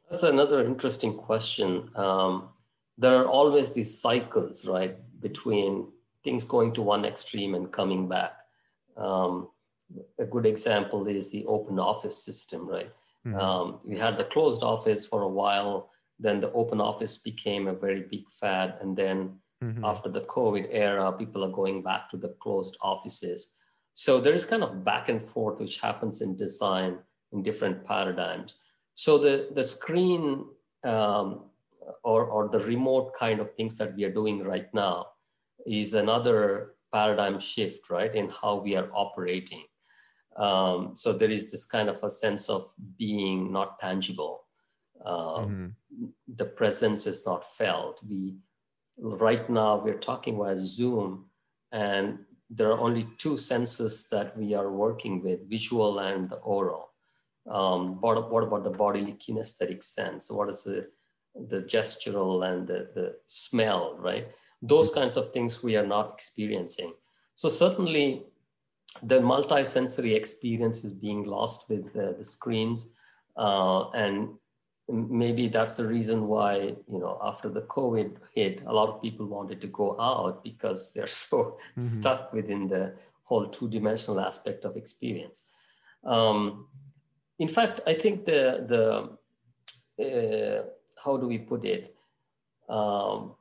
[0.10, 1.90] That's another interesting question.
[1.96, 2.50] Um,
[2.98, 5.88] there are always these cycles right between
[6.24, 8.34] things going to one extreme and coming back.
[8.98, 9.50] Um,
[10.20, 12.92] a good example is the open office system, right?
[13.26, 13.38] Mm-hmm.
[13.38, 17.74] Um, we had the closed office for a while, then the open office became a
[17.74, 18.78] very big fad.
[18.82, 19.84] And then mm-hmm.
[19.84, 23.54] after the COVID era, people are going back to the closed offices.
[23.94, 27.00] So there is kind of back and forth which happens in design
[27.34, 28.56] in different paradigms.
[28.96, 30.46] So the, the screen
[30.84, 31.46] um,
[32.04, 35.08] or, or the remote kind of things that we are doing right now
[35.66, 39.64] is another paradigm shift, right, in how we are operating.
[40.38, 44.46] Um, so there is this kind of a sense of being not tangible.
[45.06, 46.06] Um, mm-hmm.
[46.36, 48.02] The presence is not felt.
[48.08, 48.36] We
[48.98, 51.26] right now we're talking via Zoom,
[51.72, 56.90] and there are only two senses that we are working with: visual and the oral.
[57.50, 60.30] Um, what, what about the bodily kinesthetic sense?
[60.30, 60.88] What is the
[61.36, 64.28] the gestural and the, the smell, right?
[64.62, 66.94] Those kinds of things we are not experiencing.
[67.36, 68.24] So certainly
[69.04, 72.90] the multi-sensory experience is being lost with the, the screens.
[73.36, 74.30] Uh, and
[74.90, 79.26] maybe that's the reason why, you know, after the COVID hit, a lot of people
[79.26, 81.82] wanted to go out because they're so mm-hmm.
[81.82, 82.94] stuck within the
[83.24, 85.44] whole two-dimensional aspect of experience.
[86.04, 86.68] Um,
[87.40, 89.18] in fact, I think the, the
[90.02, 90.64] uh,
[91.04, 91.96] how do we put it?
[92.70, 93.36] Um,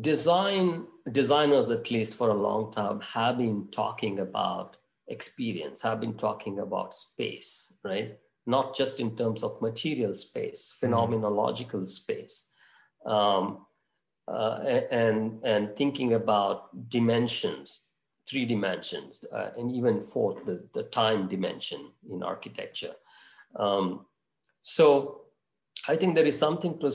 [0.00, 4.76] design designers at least for a long time have been talking about
[5.08, 8.16] experience have been talking about space right?
[8.46, 10.94] Not just in terms of material space mm-hmm.
[10.94, 12.50] phenomenological space.
[13.04, 13.66] Um,
[14.28, 17.88] uh, and and thinking about dimensions
[18.28, 22.94] three dimensions uh, and even fourth the, the time dimension in architecture.
[23.56, 24.06] Um,
[24.62, 25.22] so
[25.88, 26.90] i think there is something to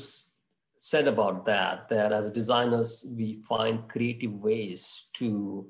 [0.78, 5.68] said about that that as designers we find creative ways to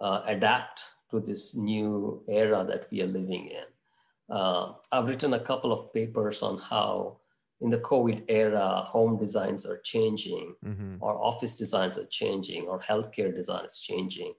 [0.00, 5.40] uh, adapt to this new era that we are living in uh, i've written a
[5.40, 7.16] couple of papers on how
[7.62, 10.96] in the covid era home designs are changing mm-hmm.
[11.00, 14.34] or office designs are changing or healthcare design is changing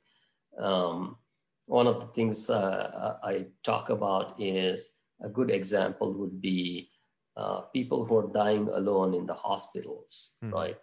[0.59, 1.17] um,
[1.65, 4.91] one of the things uh, i talk about is
[5.23, 6.89] a good example would be
[7.37, 10.51] uh, people who are dying alone in the hospitals, mm.
[10.51, 10.77] right?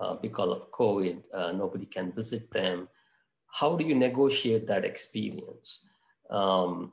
[0.00, 2.88] Uh, because of COVID, uh, nobody can visit them.
[3.52, 5.84] How do you negotiate that experience?
[6.30, 6.92] Um,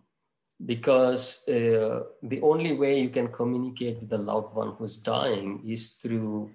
[0.66, 5.94] because uh, the only way you can communicate with the loved one who's dying is
[5.94, 6.50] through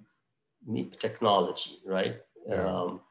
[0.99, 2.17] technology, right?
[2.51, 3.01] Um,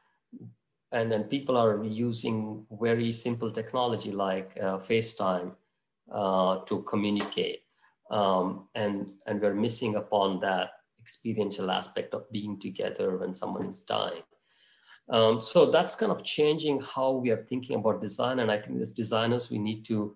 [0.91, 5.53] and then people are using very simple technology like uh, FaceTime
[6.11, 7.63] uh, to communicate
[8.11, 13.81] um, and and we're missing upon that experiential aspect of being together when someone is
[13.81, 14.21] dying.
[15.09, 18.79] Um, so that's kind of changing how we are thinking about design, and I think
[18.79, 20.15] as designers we need to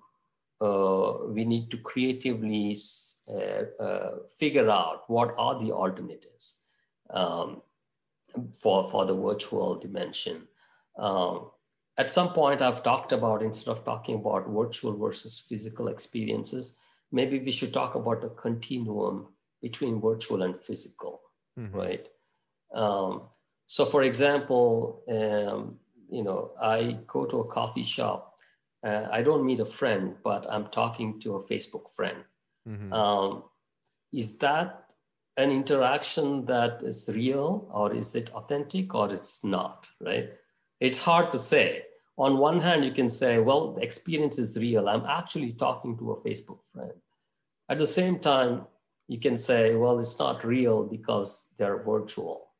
[0.61, 2.75] uh, we need to creatively
[3.29, 6.63] uh, uh, figure out what are the alternatives
[7.09, 7.61] um,
[8.53, 10.47] for for the virtual dimension.
[10.97, 11.51] Um,
[11.97, 16.77] at some point, I've talked about instead of talking about virtual versus physical experiences,
[17.15, 19.27] maybe we should talk about a continuum
[19.61, 21.21] between virtual and physical,
[21.57, 21.75] mm-hmm.
[21.75, 22.07] right?
[22.73, 23.21] Um,
[23.67, 25.79] so, for example, um,
[26.11, 28.37] you know, I go to a coffee shop.
[28.83, 32.17] Uh, I don't meet a friend, but I'm talking to a Facebook friend.
[32.69, 32.93] Mm-hmm.
[32.93, 33.43] Um,
[34.13, 34.83] is that
[35.37, 39.87] an interaction that is real, or is it authentic, or it's not?
[40.01, 40.29] Right?
[40.81, 41.85] It's hard to say
[42.17, 44.87] on one hand, you can say, well, the experience is real.
[44.87, 46.93] I'm actually talking to a Facebook friend.
[47.69, 48.67] At the same time,
[49.07, 52.51] you can say, well, it's not real because they're virtual.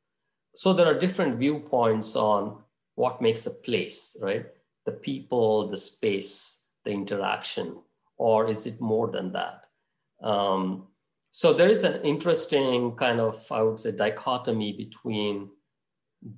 [0.56, 2.64] So there are different viewpoints on
[2.96, 4.46] what makes a place, right?
[4.86, 7.82] The people, the space, the interaction,
[8.18, 9.66] or is it more than that?
[10.22, 10.88] Um,
[11.32, 15.50] so there is an interesting kind of, I would say, dichotomy between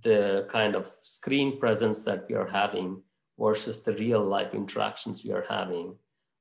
[0.01, 3.03] the kind of screen presence that we are having
[3.39, 5.95] versus the real life interactions we are having.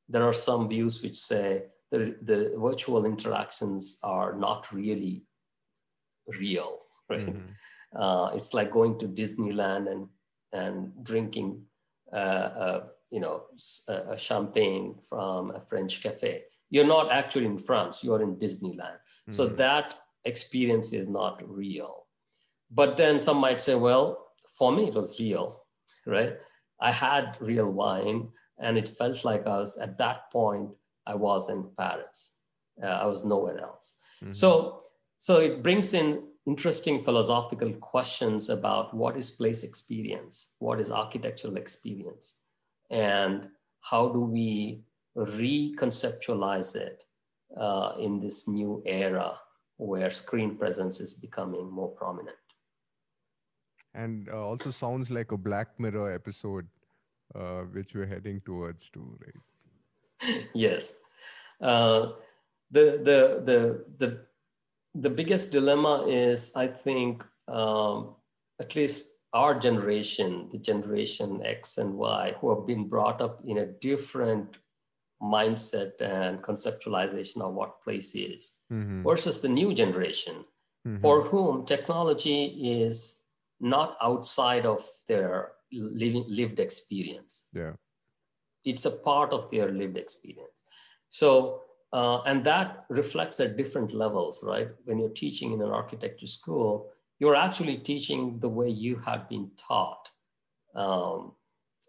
[0.09, 1.65] There are some views which say
[1.99, 5.25] the, the virtual interactions are not really
[6.27, 7.27] real, right?
[7.27, 8.01] Mm-hmm.
[8.01, 10.09] Uh, it's like going to Disneyland and,
[10.53, 11.63] and drinking,
[12.13, 13.45] uh, uh, you know,
[13.89, 16.43] a, a champagne from a French cafe.
[16.71, 18.99] You're not actually in France, you're in Disneyland.
[18.99, 19.33] Mm-hmm.
[19.33, 19.95] So that
[20.25, 22.07] experience is not real.
[22.71, 24.27] But then some might say, well,
[24.59, 25.63] for me, it was real,
[26.07, 26.37] right?
[26.81, 28.29] I had real wine
[28.59, 30.71] and it felt like I was at that point,
[31.07, 32.37] I was in Paris.
[32.83, 33.97] Uh, I was nowhere else.
[34.23, 34.33] Mm-hmm.
[34.33, 34.85] So,
[35.19, 41.57] so it brings in interesting philosophical questions about what is place experience, what is architectural
[41.57, 42.41] experience,
[42.91, 43.49] and
[43.81, 44.83] how do we
[45.17, 47.05] reconceptualize it
[47.59, 49.39] uh, in this new era
[49.79, 52.37] where screen presence is becoming more prominent
[53.97, 56.67] and uh, also sounds like a black mirror episode
[57.35, 59.35] uh, which we're heading towards too right
[60.55, 60.97] yes
[61.61, 62.13] uh,
[62.71, 64.27] the, the the the
[64.95, 68.15] the biggest dilemma is i think um,
[68.61, 73.59] at least our generation the generation x and y who have been brought up in
[73.59, 74.59] a different
[75.23, 79.03] mindset and conceptualization of what place is mm-hmm.
[79.03, 80.45] versus the new generation
[80.87, 80.99] mm-hmm.
[80.99, 82.45] for whom technology
[82.83, 83.23] is
[83.61, 87.49] not outside of their living, lived experience.
[87.53, 87.73] Yeah.
[88.67, 90.65] It's a part of their lived experience.
[91.09, 91.63] So,
[91.93, 94.69] uh, and that reflects at different levels, right?
[94.85, 99.51] When you're teaching in an architecture school, you're actually teaching the way you had been
[99.57, 100.11] taught
[100.75, 101.33] um,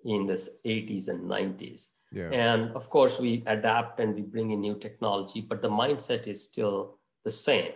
[0.06, 1.90] in the 80s and 90s.
[2.14, 2.30] Yeah.
[2.32, 6.42] And of course, we adapt and we bring in new technology, but the mindset is
[6.42, 7.74] still the same.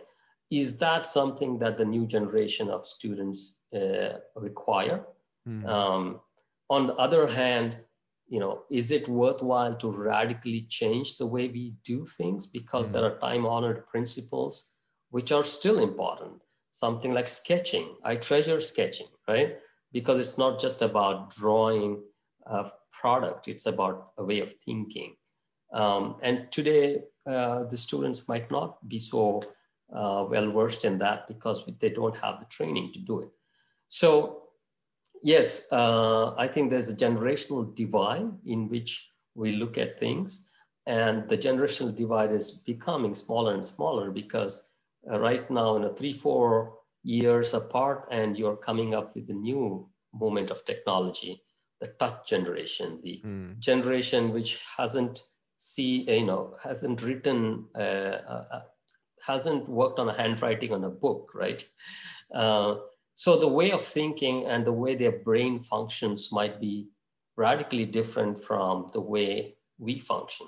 [0.50, 5.06] Is that something that the new generation of students uh, require.
[5.48, 5.66] Mm.
[5.66, 6.20] Um,
[6.70, 7.78] on the other hand,
[8.32, 12.94] you know, is it worthwhile to radically change the way we do things because mm.
[12.94, 14.72] there are time-honored principles
[15.10, 16.42] which are still important.
[16.72, 17.94] Something like sketching.
[18.06, 19.58] I treasure sketching, right?
[19.92, 22.02] Because it's not just about drawing
[22.46, 25.18] a product; it's about a way of thinking.
[25.74, 29.42] Um, and today, uh, the students might not be so
[29.94, 33.30] uh, well versed in that because they don't have the training to do it.
[33.90, 34.41] So
[35.24, 40.50] yes, uh, I think there's a generational divide in which we look at things
[40.88, 44.68] and the generational divide is becoming smaller and smaller because
[45.10, 49.34] uh, right now in a three, four years apart and you're coming up with a
[49.34, 51.44] new moment of technology,
[51.80, 53.58] the touch generation, the mm.
[53.60, 55.24] generation which hasn't
[55.58, 58.62] see, you know, hasn't written, uh, uh, uh,
[59.26, 61.64] hasn't worked on a handwriting on a book, right?
[63.22, 66.88] So the way of thinking and the way their brain functions might be
[67.38, 70.48] radically different from the way we function.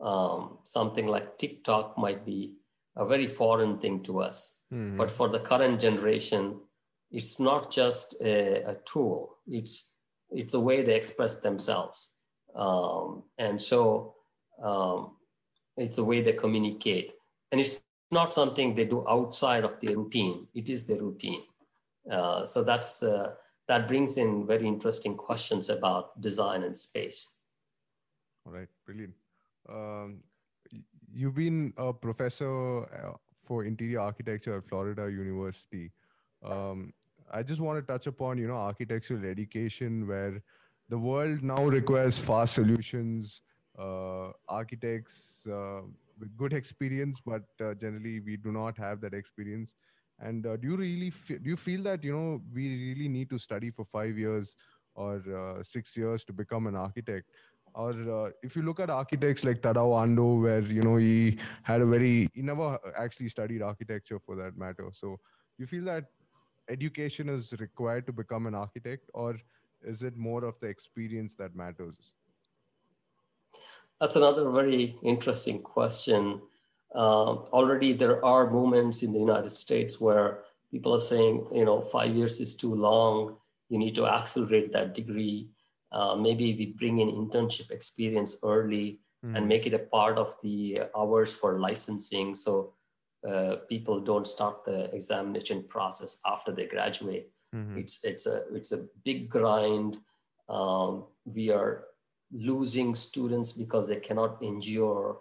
[0.00, 2.54] Um, something like TikTok might be
[2.96, 4.62] a very foreign thing to us.
[4.72, 4.96] Mm-hmm.
[4.96, 6.60] But for the current generation,
[7.10, 9.92] it's not just a, a, tool, it's,
[10.30, 12.14] it's the way they express themselves.
[12.56, 14.14] Um, and so
[14.64, 15.16] um,
[15.76, 17.12] it's the way they communicate.
[17.52, 21.42] And it's not something they do outside of their routine, it is their routine.
[22.10, 23.32] Uh, so that's uh,
[23.68, 27.28] that brings in very interesting questions about design and space.
[28.46, 29.14] All right, brilliant.
[29.68, 30.22] Um,
[31.12, 33.12] you've been a professor uh,
[33.44, 35.90] for interior architecture at Florida University.
[36.42, 36.92] Um,
[37.32, 40.42] I just want to touch upon you know architectural education where
[40.88, 43.42] the world now requires fast solutions,
[43.78, 45.82] uh, architects uh,
[46.18, 49.74] with good experience, but uh, generally we do not have that experience.
[50.20, 53.38] And uh, do you really do you feel that you know we really need to
[53.38, 54.54] study for five years
[54.94, 57.30] or uh, six years to become an architect?
[57.74, 61.80] Or uh, if you look at architects like Tadao Ando, where you know he had
[61.80, 64.90] a very he never actually studied architecture for that matter.
[64.92, 65.18] So
[65.56, 66.04] do you feel that
[66.68, 69.36] education is required to become an architect, or
[69.82, 72.14] is it more of the experience that matters?
[74.00, 76.40] That's another very interesting question.
[76.94, 81.80] Uh, already there are movements in the United States where people are saying, you know,
[81.80, 83.36] five years is too long.
[83.68, 85.50] You need to accelerate that degree.
[85.92, 89.36] Uh, maybe we bring in internship experience early mm.
[89.36, 92.34] and make it a part of the hours for licensing.
[92.34, 92.74] So
[93.28, 97.30] uh, people don't start the examination process after they graduate.
[97.54, 97.78] Mm-hmm.
[97.78, 99.98] It's it's a it's a big grind.
[100.48, 101.84] Um, we are
[102.32, 105.18] losing students because they cannot endure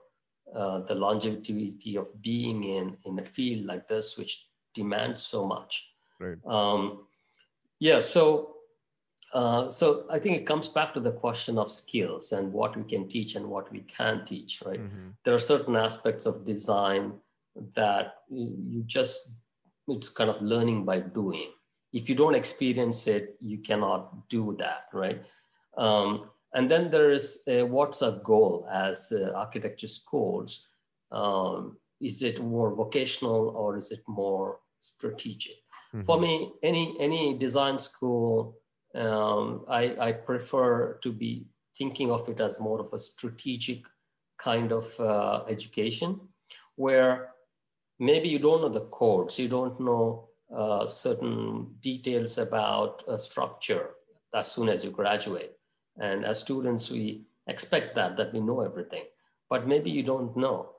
[0.56, 5.89] uh, the longevity of being in in a field like this, which demands so much.
[6.20, 6.38] Right.
[6.45, 7.06] Um,
[7.80, 8.00] yeah.
[8.00, 8.56] So.
[9.32, 12.82] Uh, so I think it comes back to the question of skills and what we
[12.84, 14.80] can teach and what we can teach, right?
[14.80, 15.10] Mm-hmm.
[15.24, 17.14] There are certain aspects of design
[17.76, 19.36] that you just
[19.88, 21.52] it's kind of learning by doing.
[21.93, 25.24] If you don't experience it, you cannot do that, right?
[25.78, 26.22] Um,
[26.54, 30.68] and then there is a, what's our goal as uh, architecture schools?
[31.12, 35.58] Um, is it more vocational or is it more strategic?
[35.93, 36.02] Mm-hmm.
[36.02, 38.58] For me, any any design school,
[38.95, 41.47] um, I, I prefer to be
[41.78, 43.86] thinking of it as more of a strategic
[44.38, 46.20] kind of uh, education,
[46.76, 47.30] where
[48.00, 53.91] maybe you don't know the codes, you don't know uh, certain details about a structure
[54.34, 55.59] as soon as you graduate.
[55.98, 59.04] And as students, we expect that, that we know everything,
[59.50, 60.70] but maybe you don't know.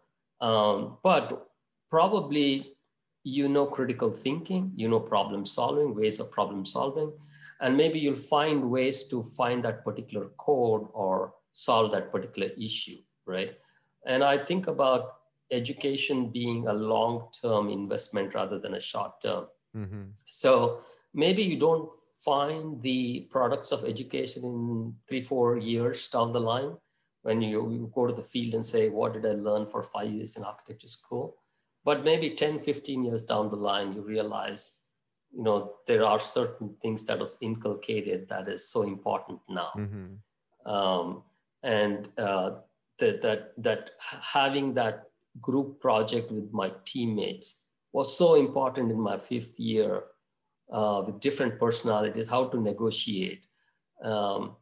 [0.41, 1.49] Um, but
[1.91, 2.77] probably
[3.25, 7.13] you know critical thinking, you know problem solving, ways of problem solving,
[7.61, 12.97] and maybe you'll find ways to find that particular code or solve that particular issue,
[13.27, 13.59] right?
[14.07, 15.17] And I think about
[15.51, 19.47] education being a long-term investment rather than a short-term.
[19.77, 20.03] Mm-hmm.
[20.27, 20.81] So
[21.13, 21.91] maybe you don't
[22.25, 26.77] find the products of education in three, four years down the line
[27.23, 30.11] when you, you go to the field and say, what did I learn for five
[30.11, 31.37] years in architecture school?
[31.85, 34.81] But maybe 10, 15 years down the line, you realize,
[35.35, 39.71] you know, there are certain things that was inculcated that is so important now.
[39.77, 40.71] Mm-hmm.
[40.71, 41.23] Um,
[41.62, 42.53] and uh,
[42.99, 43.91] that, that, that
[44.33, 45.05] having that
[45.41, 47.62] group project with my teammates
[47.93, 50.05] was so important in my fifth year
[50.71, 53.47] uh, with different personalities, how to negotiate.
[54.03, 54.57] Um,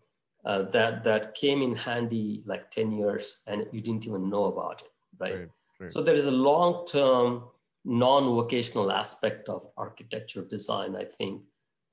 [0.45, 4.83] uh, that that came in handy like 10 years and you didn't even know about
[4.83, 5.35] it, right?
[5.35, 5.49] right,
[5.81, 5.93] right.
[5.93, 7.45] So there is a long-term
[7.85, 11.43] non-vocational aspect of architecture design, I think,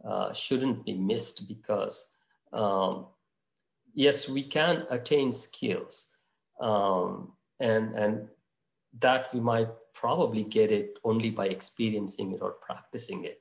[0.04, 2.12] uh, shouldn't be missed because
[2.54, 3.08] um,
[3.94, 6.16] yes, we can attain skills
[6.60, 8.28] um, and, and
[9.00, 13.40] that we might probably get it only by experiencing it or practicing it.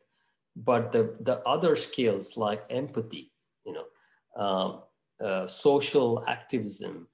[0.57, 3.33] But the, the other skills like empathy,
[3.67, 3.85] you know,
[4.43, 4.83] um,
[5.25, 7.09] uh, social activism,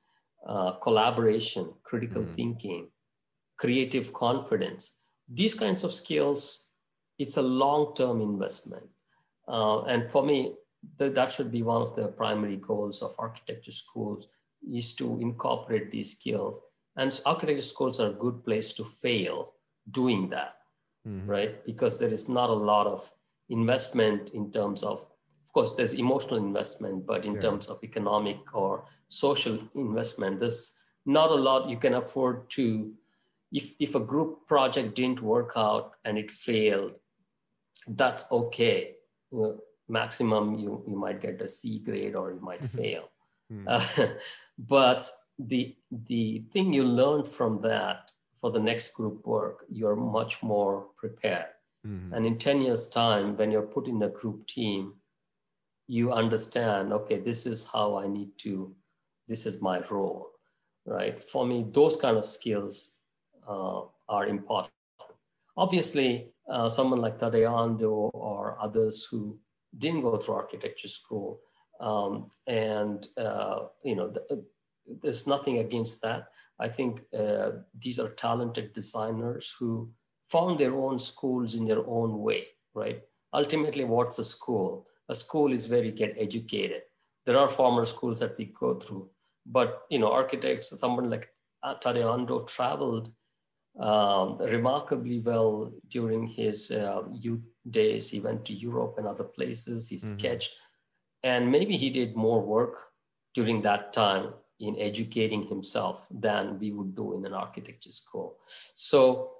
[0.46, 2.34] uh, collaboration, critical mm.
[2.34, 2.88] thinking,
[3.58, 4.96] creative confidence,
[5.28, 6.70] these kinds of skills,
[7.18, 8.86] it's a long-term investment.
[9.48, 10.54] Uh, and for me,
[10.98, 14.28] th- that should be one of the primary goals of architecture schools
[14.72, 16.60] is to incorporate these skills
[16.96, 19.54] and architecture schools are a good place to fail
[19.90, 20.56] doing that,
[21.06, 21.28] mm-hmm.
[21.28, 21.64] right?
[21.64, 23.10] Because there is not a lot of
[23.50, 25.00] investment in terms of,
[25.44, 27.40] of course, there's emotional investment, but in yeah.
[27.40, 32.92] terms of economic or social investment, there's not a lot you can afford to.
[33.52, 36.94] If, if a group project didn't work out and it failed,
[37.88, 38.94] that's okay.
[39.32, 43.10] You know, maximum, you, you might get a C grade or you might fail.
[43.52, 43.64] Mm.
[43.66, 44.14] Uh,
[44.58, 45.10] but
[45.48, 50.86] the the thing you learned from that for the next group work you're much more
[50.96, 51.46] prepared
[51.86, 52.12] mm-hmm.
[52.12, 54.94] and in 10 years time when you're put in a group team
[55.86, 58.74] you understand okay this is how i need to
[59.28, 60.30] this is my role
[60.86, 62.98] right for me those kind of skills
[63.48, 64.72] uh, are important
[65.56, 69.38] obviously uh, someone like Tadao Ando or others who
[69.78, 71.40] didn't go through architecture school
[71.80, 74.44] um, and uh, you know the,
[75.02, 76.28] there's nothing against that.
[76.58, 79.90] I think uh, these are talented designers who
[80.30, 83.02] found their own schools in their own way, right?
[83.32, 84.86] Ultimately, what's a school?
[85.08, 86.82] A school is where you get educated.
[87.26, 89.10] There are formal schools that we go through,
[89.46, 91.28] but you know, architects, someone like
[91.64, 93.12] Tadao Ando traveled
[93.78, 98.08] um, remarkably well during his uh, youth days.
[98.08, 99.88] He went to Europe and other places.
[99.88, 100.18] He mm-hmm.
[100.18, 100.52] sketched,
[101.22, 102.78] and maybe he did more work
[103.34, 108.36] during that time in educating himself than we would do in an architecture school.
[108.74, 109.32] So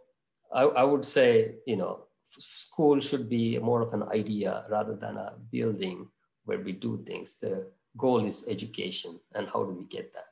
[0.52, 5.16] I, I would say, you know, school should be more of an idea rather than
[5.16, 6.08] a building
[6.44, 7.36] where we do things.
[7.36, 10.26] The goal is education, and how do we get that?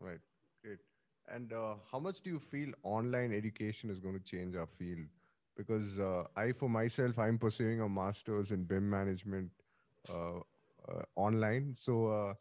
[0.00, 0.20] Right,
[0.62, 0.78] great.
[1.28, 5.06] And uh, how much do you feel online education is going to change our field?
[5.56, 9.50] Because uh, I, for myself, I'm pursuing a master's in BIM management
[10.10, 10.40] uh,
[10.88, 11.72] uh online.
[11.74, 12.34] So uh,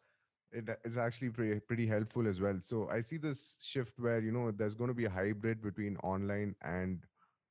[0.53, 2.57] it is actually pretty, pretty helpful as well.
[2.61, 5.97] So I see this shift where you know there's going to be a hybrid between
[5.97, 7.03] online and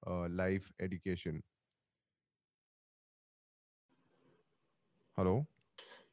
[0.07, 1.43] uh, live education.
[5.17, 5.47] Hello.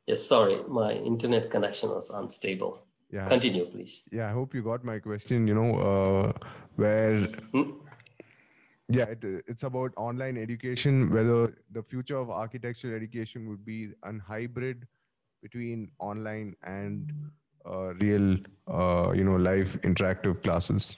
[0.07, 2.79] Yes, sorry, my internet connection was unstable.
[3.11, 3.27] Yeah.
[3.27, 4.07] Continue, please.
[4.11, 5.47] Yeah, I hope you got my question.
[5.47, 6.31] You know, uh,
[6.75, 7.19] where.
[7.53, 7.71] Hmm?
[8.91, 14.13] Yeah, it, it's about online education, whether the future of architectural education would be a
[14.17, 14.87] hybrid
[15.41, 17.11] between online and
[17.65, 18.37] uh, real,
[18.67, 20.97] uh, you know, live interactive classes.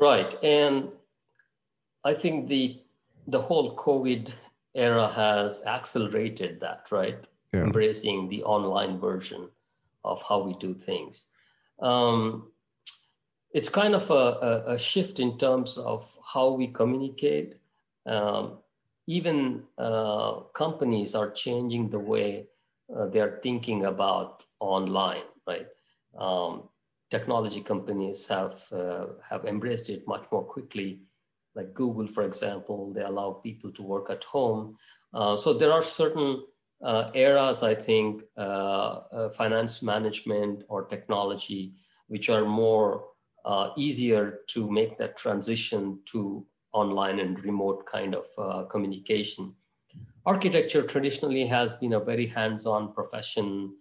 [0.00, 0.88] Right, and
[2.04, 2.80] I think the
[3.26, 4.30] the whole COVID
[4.74, 7.18] era has accelerated that, right?
[7.52, 7.64] Yeah.
[7.64, 9.48] Embracing the online version
[10.04, 11.26] of how we do things.
[11.80, 12.50] Um,
[13.52, 17.56] it's kind of a, a, a, shift in terms of how we communicate.
[18.06, 18.58] Um,
[19.08, 22.46] even uh, companies are changing the way
[22.94, 25.66] uh, they're thinking about online, right?
[26.18, 26.68] Um,
[27.10, 31.00] technology companies have uh, have embraced it much more quickly.
[31.54, 34.76] Like Google, for example, they allow people to work at home.
[35.14, 36.44] Uh, so there are certain
[36.84, 41.72] uh, eras, I think, uh, finance management or technology,
[42.08, 43.04] which are more
[43.78, 46.46] easier to make that transition to
[46.82, 49.54] online and remote kind of communication.
[50.26, 53.74] Architecture traditionally has been a very hands-on profession.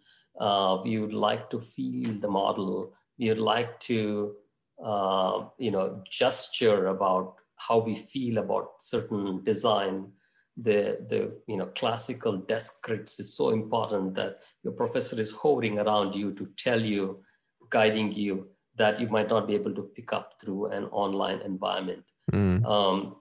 [0.83, 4.35] we would like to feel the model we'd like to
[4.83, 10.11] uh, you know gesture about how we feel about certain design
[10.57, 15.79] the the you know classical desk crits is so important that your professor is hovering
[15.79, 17.23] around you to tell you
[17.69, 22.03] guiding you that you might not be able to pick up through an online environment
[22.31, 22.65] mm.
[22.65, 23.15] um,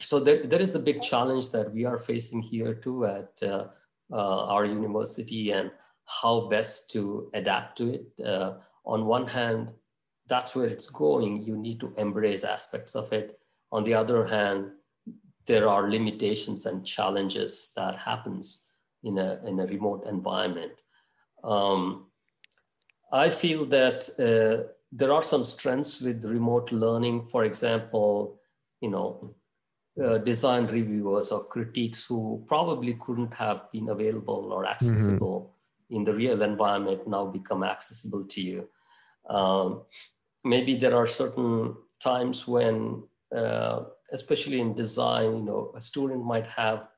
[0.00, 3.66] so there, there is a big challenge that we are facing here too at uh,
[4.12, 5.70] uh, our university and
[6.06, 9.68] how best to adapt to it uh, on one hand,
[10.28, 11.42] that's where it's going.
[11.42, 13.38] You need to embrace aspects of it.
[13.72, 14.70] On the other hand,
[15.46, 18.64] there are limitations and challenges that happens
[19.02, 20.72] in a, in a remote environment.
[21.42, 22.06] Um,
[23.12, 27.26] I feel that uh, there are some strengths with remote learning.
[27.26, 28.40] For example,
[28.84, 29.34] you know,
[30.04, 35.96] uh, design reviewers or critiques who probably couldn't have been available or accessible mm-hmm.
[35.96, 38.68] in the real environment now become accessible to you.
[39.30, 39.82] Um,
[40.44, 43.04] maybe there are certain times when,
[43.34, 46.88] uh, especially in design, you know, a student might have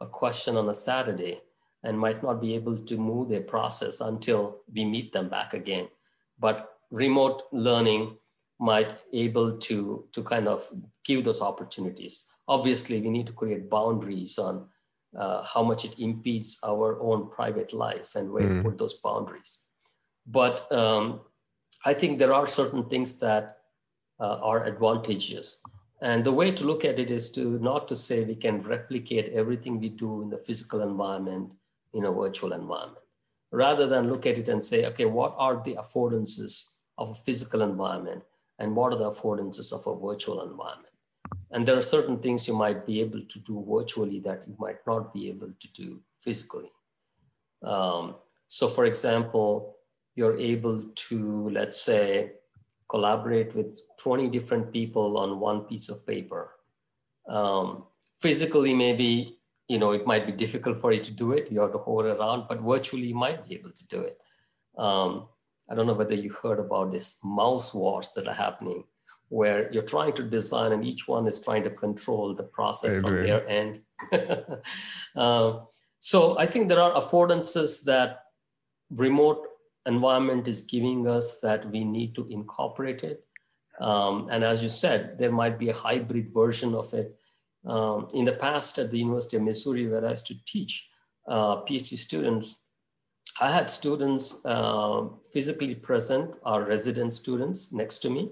[0.00, 1.40] a question on a Saturday
[1.82, 5.88] and might not be able to move their process until we meet them back again.
[6.38, 6.56] But
[6.90, 8.16] remote learning
[8.58, 10.68] might able to, to kind of
[11.04, 12.24] give those opportunities.
[12.48, 14.66] Obviously, we need to create boundaries on
[15.16, 18.62] uh, how much it impedes our own private life and where mm.
[18.62, 19.64] to put those boundaries.
[20.26, 21.20] But um,
[21.84, 23.58] I think there are certain things that
[24.20, 25.60] uh, are advantageous.
[26.00, 29.32] And the way to look at it is to not to say we can replicate
[29.32, 31.50] everything we do in the physical environment
[31.94, 33.04] in a virtual environment,
[33.50, 37.62] rather than look at it and say, okay, what are the affordances of a physical
[37.62, 38.22] environment
[38.58, 40.94] and what are the affordances of a virtual environment?
[41.50, 44.86] And there are certain things you might be able to do virtually that you might
[44.86, 46.70] not be able to do physically.
[47.62, 48.16] Um,
[48.48, 49.76] so, for example,
[50.14, 52.32] you're able to, let's say,
[52.88, 56.52] collaborate with 20 different people on one piece of paper.
[57.28, 57.84] Um,
[58.16, 59.38] physically, maybe,
[59.68, 61.50] you know, it might be difficult for you to do it.
[61.50, 64.18] You have to hold around, but virtually you might be able to do it.
[64.78, 65.28] Um,
[65.68, 68.84] I don't know whether you heard about this mouse wars that are happening
[69.28, 73.14] where you're trying to design and each one is trying to control the process from
[73.24, 73.80] their end.
[75.16, 75.58] uh,
[75.98, 78.20] so I think there are affordances that
[78.90, 79.46] remote
[79.86, 83.24] environment is giving us that we need to incorporate it.
[83.80, 87.16] Um, and as you said, there might be a hybrid version of it.
[87.66, 90.88] Um, in the past, at the University of Missouri, where I used to teach
[91.26, 92.62] uh, PhD students,
[93.40, 98.30] I had students uh, physically present, our resident students next to me.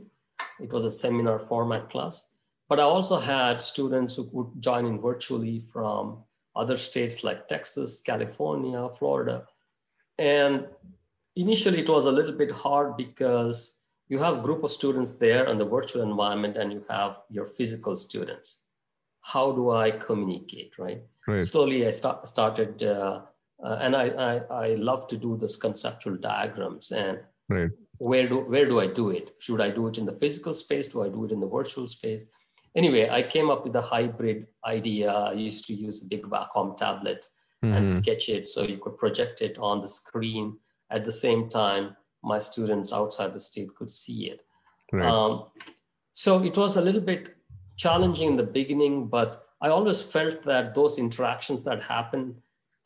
[0.60, 2.30] It was a seminar format class.
[2.68, 6.22] But I also had students who would join in virtually from
[6.56, 9.44] other states like Texas, California, Florida.
[10.18, 10.66] And
[11.36, 15.46] initially it was a little bit hard because you have a group of students there
[15.46, 18.60] in the virtual environment and you have your physical students
[19.22, 21.42] how do i communicate right, right.
[21.42, 23.22] slowly i start, started uh,
[23.62, 24.34] uh, and I, I,
[24.66, 27.70] I love to do this conceptual diagrams and right.
[27.98, 30.88] where do where do i do it should i do it in the physical space
[30.88, 32.26] do i do it in the virtual space
[32.74, 36.76] anyway i came up with a hybrid idea i used to use a big wacom
[36.76, 37.26] tablet
[37.64, 37.74] mm-hmm.
[37.74, 40.56] and sketch it so you could project it on the screen
[40.90, 44.40] at the same time, my students outside the state could see it.
[44.92, 45.04] Right.
[45.04, 45.46] Um,
[46.12, 47.36] so it was a little bit
[47.76, 52.36] challenging in the beginning, but I always felt that those interactions that happen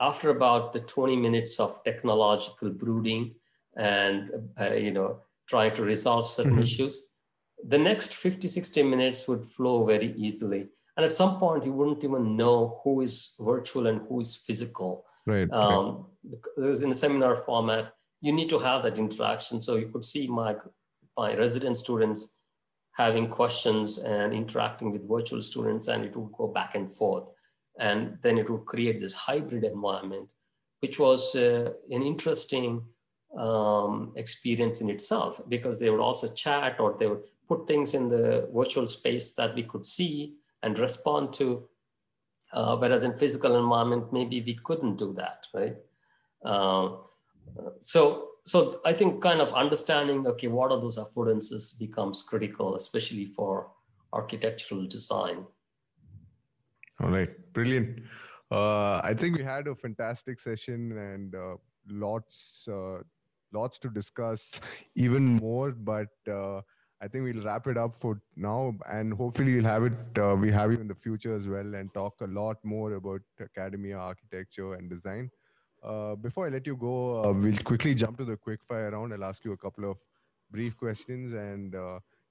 [0.00, 3.34] after about the 20 minutes of technological brooding
[3.76, 4.30] and
[4.60, 6.62] uh, you know trying to resolve certain mm-hmm.
[6.62, 7.08] issues
[7.66, 12.04] the next 50 60 minutes would flow very easily and at some point you wouldn't
[12.04, 16.40] even know who is virtual and who is physical right, um, right.
[16.56, 20.04] it was in a seminar format you need to have that interaction so you could
[20.04, 20.54] see my
[21.16, 22.30] my resident students
[22.92, 27.24] having questions and interacting with virtual students and it would go back and forth
[27.78, 30.28] and then it would create this hybrid environment
[30.80, 32.82] which was uh, an interesting
[33.36, 38.08] um, experience in itself because they would also chat or they would put things in
[38.08, 41.68] the virtual space that we could see and respond to.
[42.52, 45.76] Uh, whereas in physical environment, maybe we couldn't do that, right?
[46.44, 46.96] Uh,
[47.80, 53.26] so, so I think kind of understanding, okay, what are those affordances becomes critical, especially
[53.26, 53.70] for
[54.14, 55.44] architectural design.
[57.00, 58.00] All right, brilliant.
[58.50, 61.56] Uh, I think we had a fantastic session and uh,
[61.88, 62.98] lots, uh,
[63.52, 64.60] lots to discuss,
[64.96, 65.70] even more.
[65.70, 66.62] But uh,
[67.00, 69.92] I think we'll wrap it up for now, and hopefully we'll have it.
[70.18, 73.20] Uh, we have you in the future as well, and talk a lot more about
[73.40, 75.30] academia, architecture, and design.
[75.80, 79.12] Uh, before I let you go, we'll quickly jump to the quick fire round.
[79.12, 79.98] I'll ask you a couple of
[80.50, 81.74] brief questions, and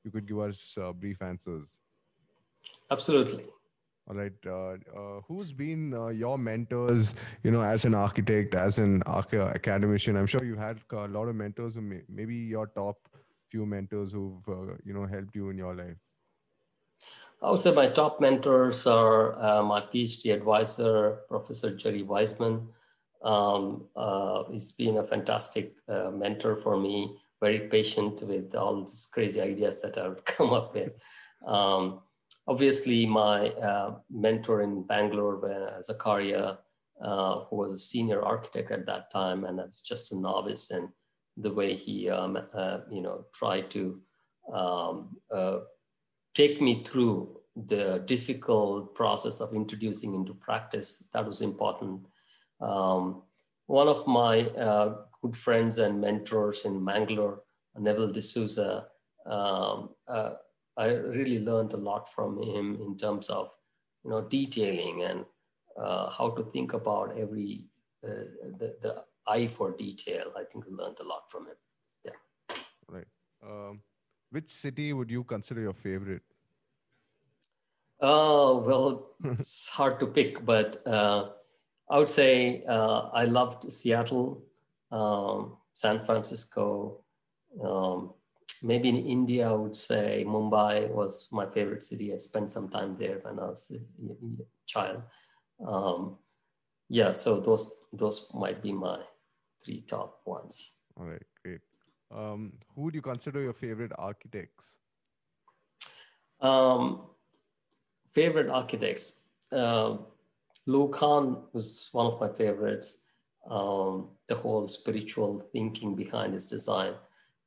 [0.03, 1.79] you could give us brief answers.
[2.91, 3.45] Absolutely.
[4.09, 4.31] All right.
[4.45, 7.13] Uh, who's been your mentors?
[7.43, 11.35] You know, as an architect, as an academician, I'm sure you had a lot of
[11.35, 11.75] mentors.
[11.75, 12.97] Who may, maybe your top
[13.49, 15.97] few mentors who've uh, you know helped you in your life?
[17.41, 22.67] I would say my top mentors are uh, my PhD advisor, Professor Jerry Weisman.
[23.21, 29.07] Um, uh, he's been a fantastic uh, mentor for me, very patient with all these
[29.11, 30.93] crazy ideas that I would come up with.
[31.45, 32.01] Um,
[32.47, 36.57] obviously, my uh, mentor in Bangalore, uh, Zakaria,
[36.99, 40.89] who was a senior architect at that time, and I was just a novice and
[41.37, 44.01] the way he, um, uh, you know, tried to
[44.51, 45.59] um, uh,
[46.33, 51.03] take me through the difficult process of introducing into practice.
[51.13, 52.05] That was important.
[52.59, 53.23] Um,
[53.67, 57.43] one of my uh, good friends and mentors in Mangalore,
[57.77, 58.87] Neville D'Souza,
[59.25, 60.33] um, uh,
[60.77, 63.51] I really learned a lot from him in terms of,
[64.03, 65.25] you know, detailing and
[65.81, 67.65] uh, how to think about every
[68.05, 70.31] uh, the, the eye for detail.
[70.37, 71.55] I think I learned a lot from him.
[72.05, 72.57] Yeah.
[72.87, 73.07] Right.
[73.43, 73.81] Um,
[74.29, 76.21] which city would you consider your favorite?
[77.99, 81.29] Oh, well, it's hard to pick, but uh,
[81.89, 84.43] I would say uh, I loved Seattle,
[84.91, 87.03] um, San Francisco.
[87.63, 88.13] Um,
[88.63, 92.13] maybe in India, I would say Mumbai was my favorite city.
[92.13, 93.79] I spent some time there when I was a,
[94.65, 95.01] child.
[95.65, 96.17] Um,
[96.89, 98.99] yeah, so those those might be my
[99.63, 100.75] three top ones.
[100.97, 101.61] All right, great.
[102.11, 104.77] Um, who would you consider your favorite architects?
[106.39, 107.07] Um,
[108.11, 109.23] favorite architects.
[109.51, 109.97] Uh,
[110.65, 113.03] Lou Kahn was one of my favorites.
[113.49, 116.93] Um, the whole spiritual thinking behind his design.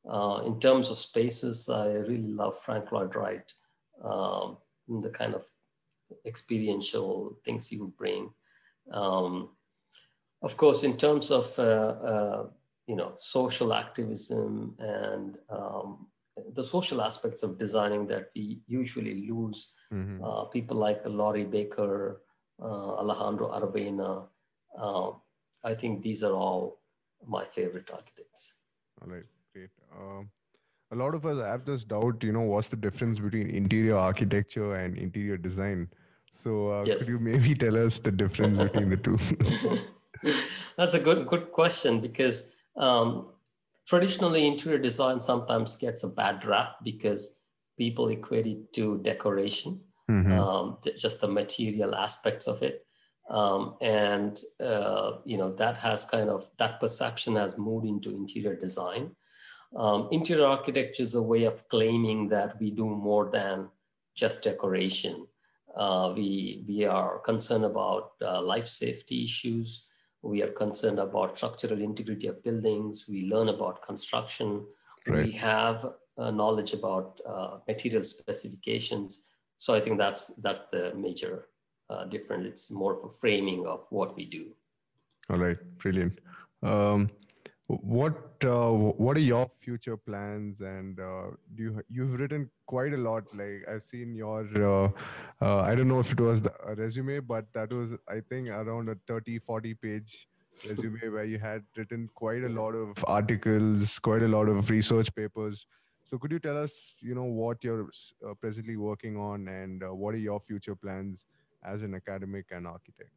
[0.09, 3.53] Uh, in terms of spaces, I really love Frank Lloyd Wright,
[4.03, 4.57] um,
[4.89, 5.45] the kind of
[6.27, 8.31] experiential things he would bring.
[8.93, 9.51] Um,
[10.43, 12.47] of course, in terms of uh, uh,
[12.87, 16.07] you know social activism and um,
[16.55, 20.25] the social aspects of designing that we usually lose, mm-hmm.
[20.25, 22.22] uh, people like Laurie Baker,
[22.63, 24.27] uh, Alejandro Aravena,
[24.79, 25.11] uh,
[25.63, 26.81] I think these are all
[27.27, 28.55] my favorite architects.
[29.03, 29.71] All right, great.
[29.97, 30.31] Um,
[30.93, 34.75] a lot of us have this doubt, you know, what's the difference between interior architecture
[34.75, 35.89] and interior design?
[36.33, 36.99] So, uh, yes.
[36.99, 39.18] could you maybe tell us the difference between the two?
[40.77, 43.33] That's a good good question because um,
[43.87, 47.39] traditionally interior design sometimes gets a bad rap because
[47.79, 50.33] people equate it to decoration, mm-hmm.
[50.33, 52.87] um, just the material aspects of it.
[53.31, 58.57] Um, and uh, you know that has kind of that perception has moved into interior
[58.57, 59.14] design.
[59.76, 63.68] Um, interior architecture is a way of claiming that we do more than
[64.14, 65.26] just decoration.
[65.76, 69.87] Uh, we we are concerned about uh, life safety issues.
[70.22, 73.07] We are concerned about structural integrity of buildings.
[73.09, 74.67] We learn about construction.
[75.07, 75.26] Right.
[75.26, 75.87] We have
[76.18, 79.26] uh, knowledge about uh, material specifications.
[79.57, 81.47] So I think that's that's the major
[81.88, 82.47] uh, difference.
[82.49, 84.47] It's more of a framing of what we do.
[85.30, 86.21] All right, brilliant.
[86.63, 87.11] Um,
[87.83, 90.61] what uh, what are your future plans?
[90.61, 93.25] And uh, do you you've written quite a lot.
[93.34, 94.88] Like i've seen your uh,
[95.45, 98.88] uh i don't know if it was the resume but that was i think around
[98.88, 100.29] a 30 40 page
[100.68, 105.14] resume where you had written quite a lot of articles quite a lot of research
[105.14, 105.67] papers.
[106.05, 107.88] So could you tell us you know what you're
[108.29, 111.26] uh, presently working on and uh, what are your future plans
[111.64, 113.11] as an academic and architect?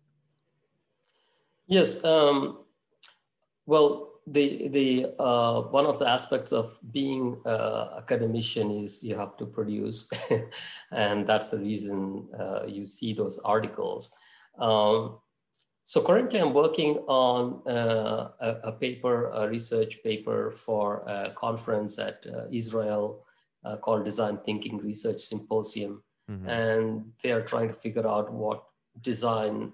[1.68, 2.60] Yes um,
[3.66, 9.36] well the the uh, one of the aspects of being uh, academician is you have
[9.38, 10.10] to produce,
[10.92, 14.14] and that's the reason uh, you see those articles.
[14.60, 15.20] Um,
[15.84, 22.00] so currently, I'm working on uh, a, a, paper, a research paper for a conference
[22.00, 23.26] at uh, Israel
[23.66, 26.02] uh, called Design Thinking Research Symposium,
[26.32, 26.48] mm-hmm.
[26.48, 28.64] and they are trying to figure out what
[29.02, 29.74] design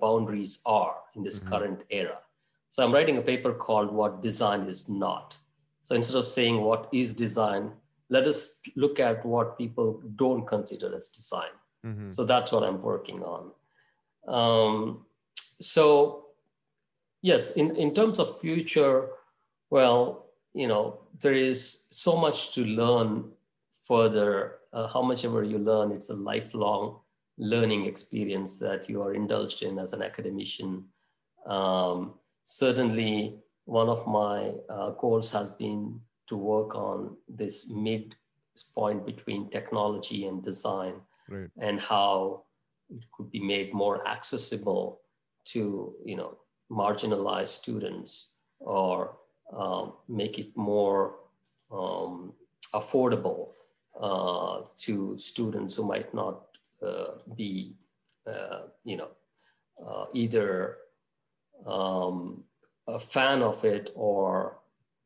[0.00, 1.48] boundaries are in this mm-hmm.
[1.48, 2.18] current era.
[2.70, 5.36] So I'm writing a paper called What Design is Not.
[5.82, 7.72] So instead of saying what is design,
[8.08, 11.50] let us look at what people don't consider as design.
[11.84, 12.08] Mm-hmm.
[12.08, 13.52] So that's what I'm working on.
[14.26, 15.06] Um,
[15.60, 16.26] so,
[17.22, 19.08] yes, in, in terms of future,
[19.70, 23.30] well, you know, there is so much to learn
[23.82, 24.58] further.
[24.72, 26.98] Uh, how much ever you learn, it's a lifelong
[27.38, 30.84] learning experience that you are indulged in as an academician.
[31.46, 32.14] Um,
[32.46, 38.14] certainly one of my uh, goals has been to work on this mid
[38.74, 40.94] point between technology and design
[41.28, 41.50] right.
[41.60, 42.44] and how
[42.88, 45.00] it could be made more accessible
[45.44, 46.38] to you know
[46.70, 49.16] marginalized students or
[49.52, 51.16] um, make it more
[51.70, 52.32] um,
[52.74, 53.50] affordable
[54.00, 56.42] uh, to students who might not
[56.86, 57.74] uh, be
[58.32, 59.08] uh, you know
[59.84, 60.78] uh, either
[61.64, 62.44] um,
[62.86, 64.58] a fan of it or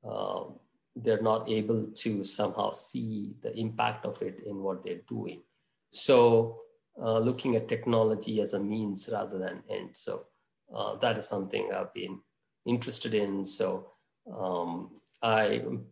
[0.04, 0.54] um,
[0.96, 5.42] they're not able to somehow see the impact of it in what they're doing.
[5.90, 6.60] So,
[7.00, 9.90] uh, looking at technology as a means rather than end.
[9.96, 10.26] So,
[10.74, 12.20] uh, that is something I've been
[12.66, 13.44] interested in.
[13.44, 13.92] So,
[14.32, 14.90] um,
[15.22, 15.86] I'm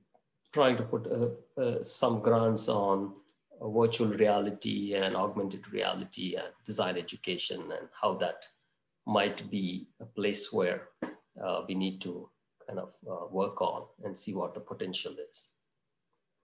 [0.53, 3.15] trying to put uh, uh some grants on
[3.61, 8.47] virtual reality and augmented reality and design education and how that
[9.09, 10.89] might be a place where
[11.43, 12.29] uh, we need to
[12.67, 15.53] kind of uh, work on and see what the potential is.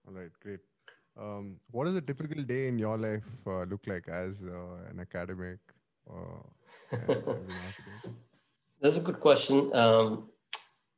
[0.07, 0.59] All right, great.
[1.17, 4.99] Um, what does a typical day in your life uh, look like as uh, an
[4.99, 5.59] academic?
[8.81, 9.73] That's a good question.
[9.73, 10.29] Um,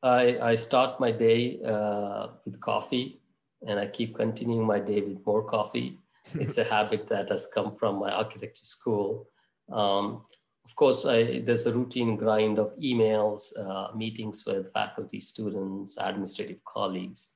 [0.02, 3.22] I, I start my day uh, with coffee
[3.66, 6.00] and I keep continuing my day with more coffee.
[6.34, 9.28] it's a habit that has come from my architecture school.
[9.72, 10.24] Um,
[10.68, 16.62] of course, I, there's a routine grind of emails, uh, meetings with faculty, students, administrative
[16.66, 17.36] colleagues.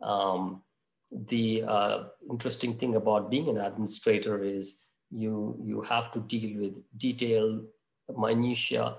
[0.00, 0.62] Um,
[1.12, 6.82] the uh, interesting thing about being an administrator is you you have to deal with
[6.96, 7.66] detailed
[8.16, 8.96] minutia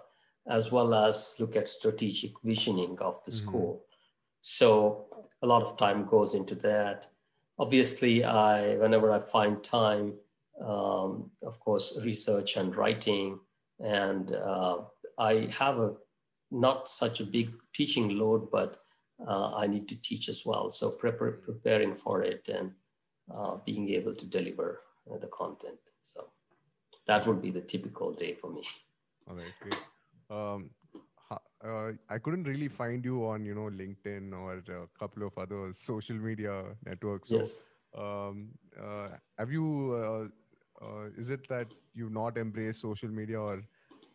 [0.48, 3.48] as well as look at strategic visioning of the mm-hmm.
[3.48, 3.86] school.
[4.42, 5.06] So
[5.42, 7.08] a lot of time goes into that.
[7.58, 10.14] Obviously, I whenever I find time,
[10.64, 13.40] um, of course, research and writing
[13.84, 14.84] and uh,
[15.18, 15.94] I have a
[16.52, 18.78] not such a big teaching load, but
[19.28, 20.70] uh, I need to teach as well.
[20.70, 22.72] So prepare, preparing for it and
[23.34, 25.78] uh, being able to deliver uh, the content.
[26.02, 26.28] So
[27.08, 28.64] that would be the typical day for me.
[29.30, 29.78] All right, great.
[30.30, 30.72] Um,
[31.64, 35.72] uh, I couldn't really find you on, you know, LinkedIn or a couple of other
[35.74, 37.30] social media networks.
[37.30, 37.64] So, yes.
[37.98, 38.50] Um,
[38.82, 40.32] uh, have you
[40.84, 43.64] uh, is it that you not embrace social media or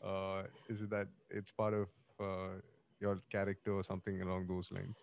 [0.05, 1.89] uh, is it that it's part of
[2.21, 2.55] uh,
[3.01, 4.97] your character or something along those lines?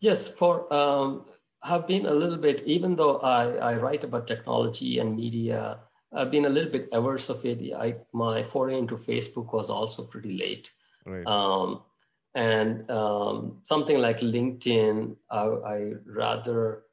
[0.00, 1.24] Yes for um,
[1.62, 5.78] have been a little bit even though I, I write about technology and media
[6.14, 7.72] i've been a little bit averse of it.
[7.74, 10.70] I, my foray into facebook was also pretty late.
[11.06, 11.26] Right.
[11.26, 11.82] um,
[12.34, 16.84] and um, something like linkedin i, I rather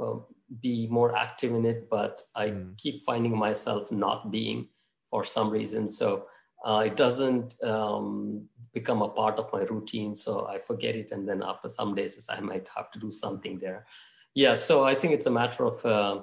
[0.00, 0.16] uh,
[0.60, 2.76] be more active in it, but I mm.
[2.76, 4.68] keep finding myself not being
[5.10, 5.88] for some reason.
[5.88, 6.26] So
[6.64, 10.14] uh, it doesn't um, become a part of my routine.
[10.16, 11.12] So I forget it.
[11.12, 13.86] And then after some days, I might have to do something there.
[14.34, 14.54] Yeah.
[14.54, 16.22] So I think it's a matter of, uh,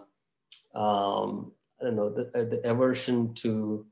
[0.78, 3.86] um, I don't know, the, uh, the aversion to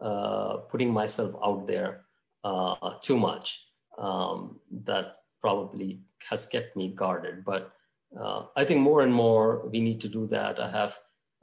[0.00, 2.04] uh, putting myself out there
[2.44, 3.66] uh, too much.
[3.98, 7.44] Um, that probably has kept me guarded.
[7.44, 7.72] But
[8.20, 10.60] uh, I think more and more we need to do that.
[10.60, 10.98] I have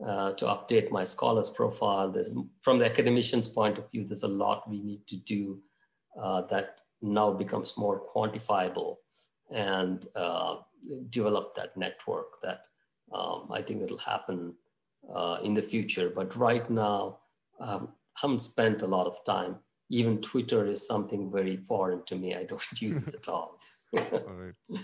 [0.05, 2.09] uh, to update my scholars profile.
[2.09, 2.31] There's,
[2.61, 5.59] from the academician's point of view, there's a lot we need to do
[6.21, 8.97] uh, that now becomes more quantifiable
[9.51, 10.57] and uh,
[11.09, 12.61] develop that network that
[13.13, 14.53] um, I think it'll happen
[15.13, 16.11] uh, in the future.
[16.15, 17.19] But right now,
[17.59, 19.57] um, I haven't spent a lot of time.
[19.89, 22.35] Even Twitter is something very foreign to me.
[22.35, 23.57] I don't use it at all.
[23.97, 24.53] all right.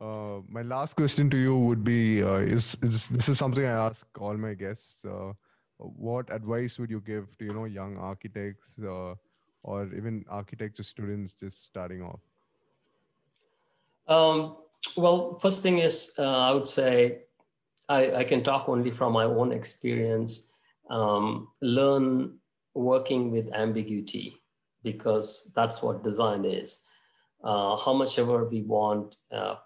[0.00, 3.86] Uh, my last question to you would be: uh, is, is, this is something I
[3.88, 5.04] ask all my guests?
[5.04, 5.32] Uh,
[5.76, 9.14] what advice would you give to you know young architects uh,
[9.62, 12.20] or even architecture students just starting off?
[14.08, 14.56] Um,
[14.96, 17.22] well, first thing is, uh, I would say
[17.88, 20.48] I, I, can talk only from my own experience.
[20.88, 22.38] Um, learn
[22.74, 24.34] working with ambiguity
[24.82, 26.80] because that's what design is.
[27.44, 29.56] Uh, how much ever we want uh,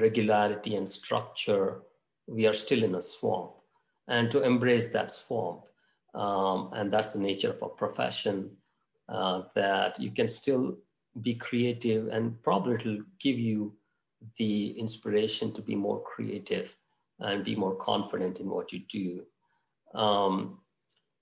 [0.00, 1.82] regularity and structure,
[2.26, 3.52] we are still in a swamp.
[4.08, 5.62] And to embrace that swamp,
[6.14, 8.50] um, and that's the nature of a profession,
[9.08, 10.76] uh, that you can still
[11.22, 13.72] be creative and probably it'll give you
[14.36, 16.76] the inspiration to be more creative
[17.20, 19.22] and be more confident in what you do.
[19.94, 20.58] Um,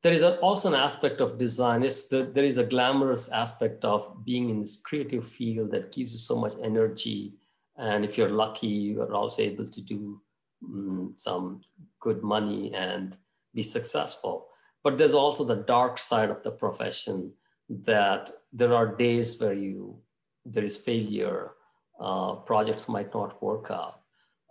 [0.03, 1.83] there is a, also an aspect of design.
[1.83, 6.13] It's the, there is a glamorous aspect of being in this creative field that gives
[6.13, 7.35] you so much energy.
[7.77, 10.21] And if you're lucky, you are also able to do
[10.63, 11.63] um, some
[12.01, 13.17] good money and
[13.55, 14.49] be successful.
[14.83, 17.33] But there's also the dark side of the profession
[17.69, 19.99] that there are days where you
[20.47, 21.53] there is failure,
[21.99, 24.01] uh, projects might not work out,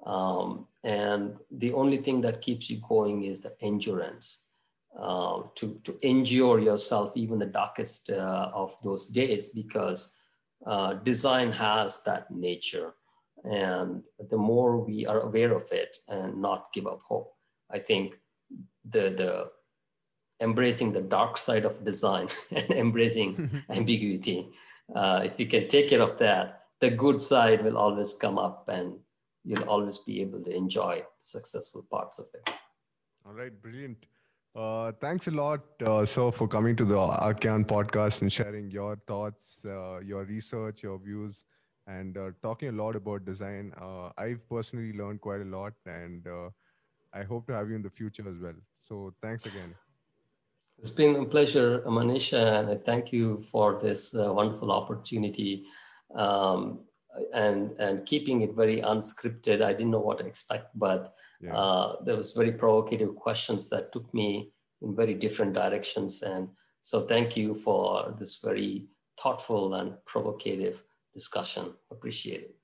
[0.07, 4.47] um, and the only thing that keeps you going is the endurance.
[4.99, 10.13] Uh, to, to endure yourself even the darkest uh, of those days because
[10.67, 12.93] uh, design has that nature
[13.43, 17.33] and the more we are aware of it and not give up hope
[17.71, 18.19] i think
[18.89, 19.49] the the
[20.43, 24.49] embracing the dark side of design and embracing ambiguity.
[24.93, 28.67] Uh, if you can take care of that, the good side will always come up
[28.67, 28.93] and
[29.43, 32.49] you'll always be able to enjoy the successful parts of it.
[33.25, 34.05] All right, brilliant.
[34.55, 38.97] Uh, thanks a lot, uh, sir, for coming to the Archean podcast and sharing your
[39.07, 41.45] thoughts, uh, your research, your views,
[41.87, 43.73] and uh, talking a lot about design.
[43.79, 46.49] Uh, I've personally learned quite a lot, and uh,
[47.13, 48.55] I hope to have you in the future as well.
[48.73, 49.75] So, thanks again.
[50.77, 55.65] It's been a pleasure, Manisha, and I thank you for this uh, wonderful opportunity
[56.15, 56.79] um,
[57.33, 59.61] and and keeping it very unscripted.
[59.61, 61.55] I didn't know what to expect, but yeah.
[61.55, 64.51] uh, there was very provocative questions that took me
[64.81, 66.23] in very different directions.
[66.23, 66.49] And
[66.81, 68.87] so, thank you for this very
[69.19, 71.73] thoughtful and provocative discussion.
[71.91, 72.55] Appreciate it.